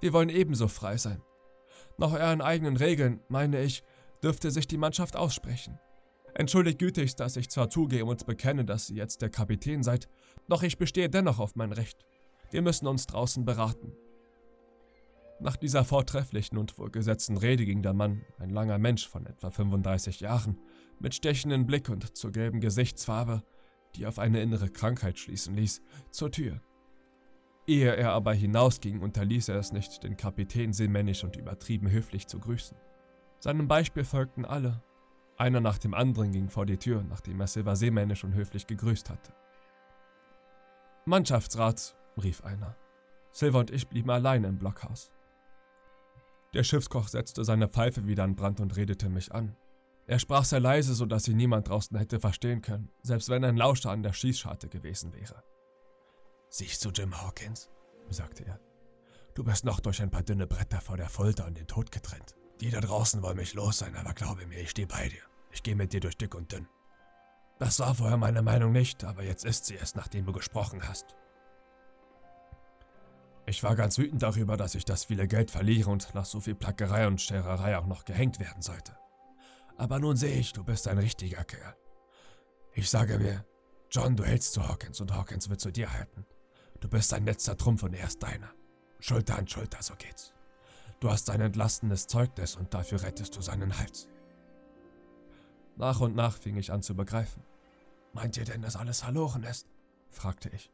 Wir 0.00 0.12
wollen 0.12 0.30
ebenso 0.30 0.66
frei 0.66 0.96
sein. 0.96 1.22
Nach 1.96 2.12
euren 2.12 2.40
eigenen 2.40 2.76
Regeln, 2.76 3.20
meine 3.28 3.62
ich, 3.62 3.84
dürfte 4.24 4.50
sich 4.50 4.66
die 4.66 4.78
Mannschaft 4.78 5.16
aussprechen. 5.16 5.78
Entschuldigt 6.34 6.78
gütigst, 6.78 7.20
dass 7.20 7.36
ich 7.36 7.50
zwar 7.50 7.70
zugehe 7.70 8.04
und 8.04 8.26
bekenne, 8.26 8.64
dass 8.64 8.90
ihr 8.90 8.96
jetzt 8.96 9.22
der 9.22 9.30
Kapitän 9.30 9.82
seid, 9.82 10.08
doch 10.48 10.62
ich 10.62 10.78
bestehe 10.78 11.08
dennoch 11.10 11.38
auf 11.38 11.54
mein 11.54 11.72
Recht. 11.72 12.04
Wir 12.50 12.62
müssen 12.62 12.86
uns 12.86 13.06
draußen 13.06 13.44
beraten. 13.44 13.92
Nach 15.40 15.56
dieser 15.56 15.84
vortrefflichen 15.84 16.58
und 16.58 16.78
wohlgesetzten 16.78 17.36
Rede 17.36 17.64
ging 17.64 17.82
der 17.82 17.92
Mann, 17.92 18.24
ein 18.38 18.50
langer 18.50 18.78
Mensch 18.78 19.06
von 19.06 19.26
etwa 19.26 19.50
35 19.50 20.20
Jahren, 20.20 20.58
mit 20.98 21.14
stechendem 21.14 21.66
Blick 21.66 21.88
und 21.88 22.16
zur 22.16 22.32
gelben 22.32 22.60
Gesichtsfarbe, 22.60 23.42
die 23.94 24.06
auf 24.06 24.18
eine 24.18 24.40
innere 24.40 24.70
Krankheit 24.70 25.18
schließen 25.18 25.54
ließ, 25.54 25.82
zur 26.10 26.30
Tür. 26.30 26.60
Ehe 27.66 27.94
er 27.94 28.12
aber 28.12 28.32
hinausging, 28.32 29.00
unterließ 29.00 29.48
er 29.48 29.56
es 29.56 29.72
nicht, 29.72 30.02
den 30.02 30.16
Kapitän 30.16 30.72
seemännisch 30.72 31.24
und 31.24 31.36
übertrieben 31.36 31.90
höflich 31.90 32.26
zu 32.26 32.38
grüßen. 32.38 32.76
Seinem 33.44 33.68
Beispiel 33.68 34.04
folgten 34.04 34.46
alle. 34.46 34.80
Einer 35.36 35.60
nach 35.60 35.76
dem 35.76 35.92
anderen 35.92 36.32
ging 36.32 36.48
vor 36.48 36.64
die 36.64 36.78
Tür, 36.78 37.02
nachdem 37.02 37.42
er 37.42 37.46
Silver 37.46 37.76
seemännisch 37.76 38.24
und 38.24 38.32
höflich 38.32 38.66
gegrüßt 38.66 39.10
hatte. 39.10 39.34
Mannschaftsrat, 41.04 41.94
rief 42.22 42.42
einer. 42.42 42.74
Silver 43.32 43.58
und 43.58 43.70
ich 43.70 43.86
blieben 43.86 44.08
allein 44.08 44.44
im 44.44 44.56
Blockhaus. 44.56 45.12
Der 46.54 46.64
Schiffskoch 46.64 47.06
setzte 47.06 47.44
seine 47.44 47.68
Pfeife 47.68 48.06
wieder 48.06 48.24
an 48.24 48.34
Brand 48.34 48.60
und 48.60 48.76
redete 48.76 49.10
mich 49.10 49.30
an. 49.34 49.54
Er 50.06 50.18
sprach 50.18 50.44
sehr 50.44 50.60
leise, 50.60 50.94
so 50.94 51.04
dass 51.04 51.24
sie 51.24 51.34
niemand 51.34 51.68
draußen 51.68 51.98
hätte 51.98 52.20
verstehen 52.20 52.62
können, 52.62 52.88
selbst 53.02 53.28
wenn 53.28 53.44
ein 53.44 53.58
Lauscher 53.58 53.90
an 53.90 54.02
der 54.02 54.14
Schießscharte 54.14 54.70
gewesen 54.70 55.12
wäre. 55.12 55.44
Siehst 56.48 56.82
du 56.82 56.88
Jim 56.88 57.20
Hawkins? 57.20 57.68
sagte 58.08 58.46
er. 58.46 58.58
Du 59.34 59.44
bist 59.44 59.66
noch 59.66 59.80
durch 59.80 60.00
ein 60.00 60.10
paar 60.10 60.22
dünne 60.22 60.46
Bretter 60.46 60.80
vor 60.80 60.96
der 60.96 61.10
Folter 61.10 61.44
an 61.44 61.52
den 61.52 61.66
Tod 61.66 61.92
getrennt. 61.92 62.36
Die 62.64 62.70
da 62.70 62.80
draußen 62.80 63.20
wollen 63.20 63.36
mich 63.36 63.52
los 63.52 63.76
sein, 63.76 63.94
aber 63.94 64.14
glaube 64.14 64.46
mir, 64.46 64.58
ich 64.58 64.70
stehe 64.70 64.86
bei 64.86 65.06
dir. 65.06 65.20
Ich 65.52 65.62
gehe 65.62 65.76
mit 65.76 65.92
dir 65.92 66.00
durch 66.00 66.16
dick 66.16 66.34
und 66.34 66.50
dünn. 66.50 66.66
Das 67.58 67.78
war 67.78 67.94
vorher 67.94 68.16
meine 68.16 68.40
Meinung 68.40 68.72
nicht, 68.72 69.04
aber 69.04 69.22
jetzt 69.22 69.44
ist 69.44 69.66
sie 69.66 69.76
es, 69.76 69.94
nachdem 69.94 70.24
du 70.24 70.32
gesprochen 70.32 70.88
hast. 70.88 71.14
Ich 73.44 73.62
war 73.62 73.76
ganz 73.76 73.98
wütend 73.98 74.22
darüber, 74.22 74.56
dass 74.56 74.74
ich 74.74 74.86
das 74.86 75.04
viele 75.04 75.28
Geld 75.28 75.50
verliere 75.50 75.90
und 75.90 76.14
nach 76.14 76.24
so 76.24 76.40
viel 76.40 76.54
Plackerei 76.54 77.06
und 77.06 77.20
Schererei 77.20 77.76
auch 77.76 77.84
noch 77.84 78.06
gehängt 78.06 78.40
werden 78.40 78.62
sollte. 78.62 78.96
Aber 79.76 79.98
nun 79.98 80.16
sehe 80.16 80.38
ich, 80.38 80.54
du 80.54 80.64
bist 80.64 80.88
ein 80.88 80.96
richtiger 80.96 81.44
Kerl. 81.44 81.76
Ich 82.72 82.88
sage 82.88 83.18
mir, 83.18 83.44
John, 83.90 84.16
du 84.16 84.24
hältst 84.24 84.54
zu 84.54 84.66
Hawkins 84.66 85.02
und 85.02 85.12
Hawkins 85.12 85.50
wird 85.50 85.60
zu 85.60 85.70
dir 85.70 85.92
halten. 85.92 86.24
Du 86.80 86.88
bist 86.88 87.12
ein 87.12 87.26
letzter 87.26 87.58
Trumpf 87.58 87.82
und 87.82 87.92
er 87.92 88.06
ist 88.06 88.22
deiner. 88.22 88.54
Schulter 89.00 89.36
an 89.36 89.46
Schulter, 89.46 89.82
so 89.82 89.94
geht's. 89.96 90.33
Du 91.00 91.10
hast 91.10 91.30
ein 91.30 91.40
entlastendes 91.40 92.06
Zeugnis 92.06 92.56
und 92.56 92.72
dafür 92.72 93.02
rettest 93.02 93.36
du 93.36 93.40
seinen 93.40 93.78
Hals. 93.78 94.08
Nach 95.76 96.00
und 96.00 96.14
nach 96.14 96.36
fing 96.36 96.56
ich 96.56 96.72
an 96.72 96.82
zu 96.82 96.94
begreifen. 96.94 97.42
Meint 98.12 98.36
ihr 98.36 98.44
denn, 98.44 98.62
dass 98.62 98.76
alles 98.76 99.00
verloren 99.00 99.42
ist? 99.42 99.66
fragte 100.10 100.48
ich. 100.50 100.70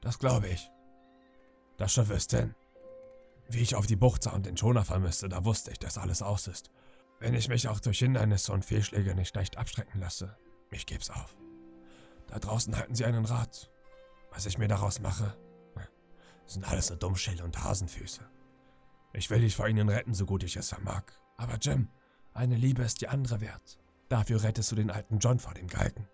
Das 0.00 0.18
glaube 0.18 0.48
ich. 0.48 0.70
Das 1.76 1.92
Schiff 1.92 2.10
ist 2.10 2.30
hin. 2.30 2.54
Wie 3.48 3.60
ich 3.60 3.74
auf 3.74 3.86
die 3.86 3.96
Bucht 3.96 4.22
sah 4.22 4.30
und 4.32 4.46
den 4.46 4.56
Schoner 4.56 4.84
vermisste, 4.84 5.28
da 5.28 5.44
wusste 5.44 5.72
ich, 5.72 5.78
dass 5.78 5.98
alles 5.98 6.22
aus 6.22 6.46
ist. 6.46 6.70
Wenn 7.18 7.34
ich 7.34 7.48
mich 7.48 7.68
auch 7.68 7.80
durch 7.80 7.98
Hindernisse 7.98 8.52
und 8.52 8.64
Fehlschläge 8.64 9.14
nicht 9.14 9.36
leicht 9.36 9.58
abschrecken 9.58 10.00
lasse, 10.00 10.36
ich 10.70 10.86
geb's 10.86 11.10
auf. 11.10 11.36
Da 12.28 12.38
draußen 12.38 12.76
halten 12.76 12.94
sie 12.94 13.04
einen 13.04 13.26
Rat. 13.26 13.70
Was 14.30 14.46
ich 14.46 14.56
mir 14.56 14.68
daraus 14.68 15.00
mache, 15.00 15.36
sind 16.46 16.68
alles 16.68 16.90
nur 16.90 16.98
Dummschäle 16.98 17.44
und 17.44 17.62
Hasenfüße. 17.62 18.22
Ich 19.12 19.28
will 19.30 19.40
dich 19.40 19.56
vor 19.56 19.68
ihnen 19.68 19.88
retten, 19.88 20.14
so 20.14 20.26
gut 20.26 20.42
ich 20.42 20.56
es 20.56 20.70
vermag. 20.70 21.04
Aber 21.36 21.56
Jim, 21.60 21.88
eine 22.32 22.56
Liebe 22.56 22.82
ist 22.82 23.00
die 23.00 23.08
andere 23.08 23.40
wert. 23.40 23.78
Dafür 24.08 24.42
rettest 24.42 24.72
du 24.72 24.76
den 24.76 24.90
alten 24.90 25.18
John 25.18 25.38
vor 25.38 25.54
dem 25.54 25.68
Galgen. 25.68 26.08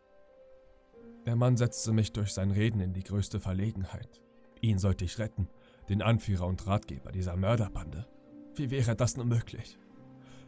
Der 1.27 1.37
Mann 1.37 1.57
setzte 1.57 1.93
mich 1.93 2.13
durch 2.13 2.33
sein 2.33 2.51
Reden 2.51 2.81
in 2.81 2.93
die 2.93 3.05
größte 3.05 3.41
Verlegenheit. 3.41 4.21
Ihn 4.61 4.79
sollte 4.79 5.05
ich 5.05 5.19
retten, 5.19 5.49
den 5.89 6.03
Anführer 6.03 6.47
und 6.47 6.67
Ratgeber 6.67 7.13
dieser 7.13 7.37
Mörderbande. 7.37 8.07
Wie 8.55 8.71
wäre 8.71 8.97
das 8.97 9.17
nur 9.17 9.27
möglich? 9.27 9.79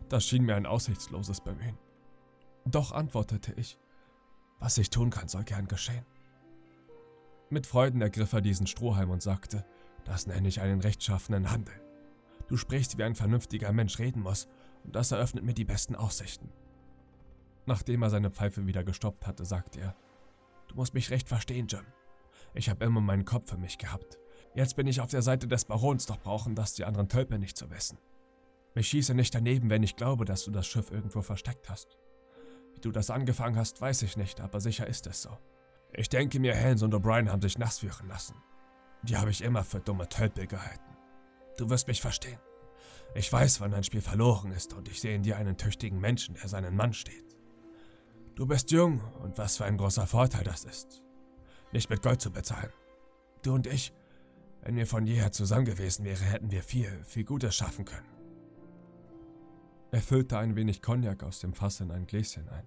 Das 0.09 0.25
schien 0.25 0.45
mir 0.45 0.57
ein 0.57 0.67
aussichtsloses 0.67 1.41
Bemühen. 1.41 1.79
Doch 2.65 2.93
antwortete 2.93 3.53
ich, 3.55 3.79
was 4.59 4.77
ich 4.79 4.91
tun 4.91 5.11
kann, 5.11 5.29
soll 5.29 5.45
gern 5.45 5.69
geschehen. 5.69 6.05
Mit 7.49 7.67
Freuden 7.67 8.01
ergriff 8.01 8.33
er 8.33 8.41
diesen 8.41 8.67
Strohhalm 8.67 9.11
und 9.11 9.23
sagte, 9.23 9.65
das 10.05 10.27
nenne 10.27 10.49
ich 10.49 10.61
einen 10.61 10.81
rechtschaffenen 10.81 11.51
Handel. 11.51 11.75
Du 12.51 12.57
sprichst, 12.57 12.99
wie 12.99 13.05
ein 13.05 13.15
vernünftiger 13.15 13.71
Mensch 13.73 14.01
reden 14.01 14.23
muss, 14.23 14.49
und 14.83 14.97
das 14.97 15.13
eröffnet 15.13 15.45
mir 15.45 15.55
die 15.55 15.65
besten 15.65 15.95
Aussichten. 15.95 16.51
Nachdem 17.65 18.03
er 18.03 18.11
seine 18.11 18.33
Pfeife 18.33 18.67
wieder 18.67 18.83
gestoppt 18.83 19.25
hatte, 19.29 19.45
sagte 19.45 19.81
er, 19.81 19.97
Du 20.67 20.75
musst 20.75 20.93
mich 20.93 21.11
recht 21.11 21.29
verstehen, 21.29 21.69
Jim. 21.69 21.87
Ich 22.53 22.69
habe 22.69 22.85
immer 22.85 23.01
meinen 23.01 23.25
Kopf 23.25 23.51
für 23.51 23.57
mich 23.57 23.79
gehabt. 23.79 24.19
Jetzt 24.55 24.75
bin 24.75 24.89
ich 24.89 25.01
auf 25.01 25.11
der 25.11 25.23
Seite 25.23 25.47
des 25.47 25.65
Barons, 25.65 26.07
doch 26.07 26.19
brauchen 26.19 26.57
das 26.57 26.75
die 26.75 26.85
anderen 26.85 27.09
Tölpel 27.09 27.39
nicht 27.39 27.57
zu 27.57 27.71
wissen. 27.71 27.99
Ich 28.75 28.89
schieße 28.89 29.15
nicht 29.15 29.33
daneben, 29.33 29.71
wenn 29.71 29.85
ich 29.85 29.95
glaube, 29.95 30.25
dass 30.25 30.45
du 30.45 30.51
das 30.51 30.67
Schiff 30.67 30.91
irgendwo 30.91 31.23
versteckt 31.23 31.71
hast. 31.71 31.99
Wie 32.75 32.81
du 32.81 32.91
das 32.91 33.11
angefangen 33.11 33.57
hast, 33.57 33.81
weiß 33.81 34.03
ich 34.03 34.17
nicht, 34.17 34.41
aber 34.41 34.61
sicher 34.61 34.89
ist 34.89 35.07
es 35.07 35.23
so. 35.23 35.39
Ich 35.93 36.09
denke 36.09 36.41
mir, 36.41 36.55
Helms 36.55 36.83
und 36.83 36.95
O'Brien 36.95 37.31
haben 37.31 37.43
sich 37.43 37.59
nass 37.59 37.79
führen 37.79 38.09
lassen. 38.09 38.35
Die 39.03 39.17
habe 39.17 39.31
ich 39.31 39.43
immer 39.43 39.63
für 39.63 39.81
dumme 39.81 40.09
Tölpel 40.09 40.47
gehalten. 40.47 41.00
Du 41.61 41.69
wirst 41.69 41.89
mich 41.89 42.01
verstehen. 42.01 42.39
Ich 43.15 43.31
weiß, 43.31 43.61
wann 43.61 43.75
ein 43.75 43.85
Spiel 43.85 44.01
verloren 44.01 44.51
ist 44.51 44.73
und 44.73 44.89
ich 44.89 44.99
sehe 44.99 45.15
in 45.15 45.23
dir 45.23 45.37
einen 45.37 45.59
tüchtigen 45.59 46.01
Menschen, 46.01 46.35
der 46.37 46.49
seinen 46.49 46.75
Mann 46.75 46.95
steht. 46.95 47.37
Du 48.35 48.47
bist 48.47 48.71
jung 48.71 49.03
und 49.23 49.37
was 49.37 49.59
für 49.59 49.67
ein 49.67 49.77
großer 49.77 50.07
Vorteil 50.07 50.43
das 50.43 50.65
ist. 50.65 51.03
Nicht 51.71 51.91
mit 51.91 52.01
Gold 52.01 52.23
zu 52.23 52.33
bezahlen. 52.33 52.73
Du 53.43 53.53
und 53.53 53.67
ich, 53.67 53.93
wenn 54.63 54.75
wir 54.75 54.87
von 54.87 55.07
jeher 55.07 55.33
zusammen 55.33 55.67
gewesen 55.67 56.07
wären, 56.07 56.25
hätten 56.25 56.51
wir 56.51 56.63
viel, 56.63 57.05
viel 57.05 57.25
Gutes 57.25 57.55
schaffen 57.55 57.85
können. 57.85 58.09
Er 59.91 60.01
füllte 60.01 60.39
ein 60.39 60.57
wenig 60.57 60.81
Cognac 60.81 61.23
aus 61.25 61.41
dem 61.41 61.53
Fass 61.53 61.81
in 61.81 61.91
ein 61.91 62.07
Gläschen 62.07 62.49
ein. 62.49 62.67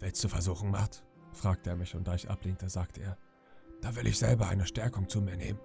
Willst 0.00 0.24
du 0.24 0.28
versuchen, 0.28 0.70
Matt? 0.70 1.04
fragte 1.34 1.68
er 1.68 1.76
mich 1.76 1.94
und 1.94 2.08
da 2.08 2.14
ich 2.14 2.30
ablehnte, 2.30 2.70
sagte 2.70 3.02
er, 3.02 3.18
da 3.82 3.94
will 3.96 4.06
ich 4.06 4.18
selber 4.18 4.48
eine 4.48 4.64
Stärkung 4.64 5.10
zu 5.10 5.20
mir 5.20 5.36
nehmen, 5.36 5.60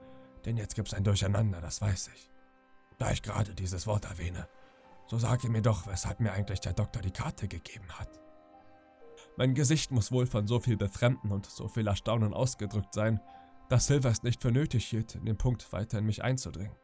denn 0.47 0.55
jetzt 0.55 0.75
gibt's 0.75 0.93
ein 0.93 1.03
Durcheinander, 1.03 1.59
das 1.59 1.81
weiß 1.81 2.09
ich. 2.15 2.31
Da 2.97 3.11
ich 3.11 3.21
gerade 3.21 3.53
dieses 3.53 3.85
Wort 3.85 4.05
erwähne, 4.05 4.47
so 5.05 5.19
sage 5.19 5.49
mir 5.49 5.61
doch, 5.61 5.87
weshalb 5.87 6.21
mir 6.21 6.31
eigentlich 6.31 6.61
der 6.61 6.71
Doktor 6.71 7.01
die 7.01 7.11
Karte 7.11 7.49
gegeben 7.49 7.89
hat. 7.99 8.09
Mein 9.35 9.53
Gesicht 9.53 9.91
muss 9.91 10.11
wohl 10.11 10.25
von 10.25 10.47
so 10.47 10.61
viel 10.61 10.77
Befremden 10.77 11.33
und 11.33 11.45
so 11.45 11.67
viel 11.67 11.85
Erstaunen 11.85 12.33
ausgedrückt 12.33 12.93
sein, 12.93 13.19
dass 13.67 13.87
Silver 13.87 14.09
es 14.09 14.23
nicht 14.23 14.41
für 14.41 14.51
nötig 14.51 14.87
hielt, 14.87 15.15
in 15.15 15.25
den 15.25 15.37
Punkt 15.37 15.71
weiter 15.73 15.99
in 15.99 16.05
mich 16.05 16.23
einzudringen. 16.23 16.75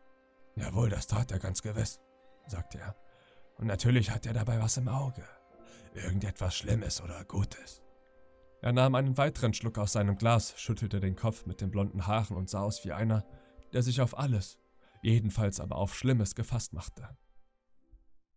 Jawohl, 0.55 0.89
das 0.89 1.07
tat 1.07 1.31
er 1.31 1.39
ganz 1.39 1.61
gewiss, 1.61 2.01
sagte 2.45 2.79
er. 2.79 2.97
Und 3.55 3.67
natürlich 3.67 4.11
hat 4.11 4.25
er 4.25 4.33
dabei 4.33 4.61
was 4.61 4.75
im 4.75 4.89
Auge. 4.89 5.23
Irgendetwas 5.93 6.55
Schlimmes 6.55 7.01
oder 7.01 7.23
Gutes. 7.23 7.81
Er 8.61 8.73
nahm 8.73 8.95
einen 8.95 9.17
weiteren 9.17 9.53
Schluck 9.53 9.77
aus 9.77 9.93
seinem 9.93 10.17
Glas, 10.17 10.53
schüttelte 10.57 10.99
den 10.99 11.15
Kopf 11.15 11.45
mit 11.45 11.61
den 11.61 11.71
blonden 11.71 12.07
Haaren 12.07 12.35
und 12.35 12.49
sah 12.49 12.61
aus 12.61 12.83
wie 12.83 12.91
einer, 12.91 13.25
der 13.73 13.83
sich 13.83 14.01
auf 14.01 14.17
alles, 14.17 14.57
jedenfalls 15.01 15.59
aber 15.59 15.75
auf 15.77 15.95
Schlimmes 15.95 16.35
gefasst 16.35 16.73
machte. 16.73 17.09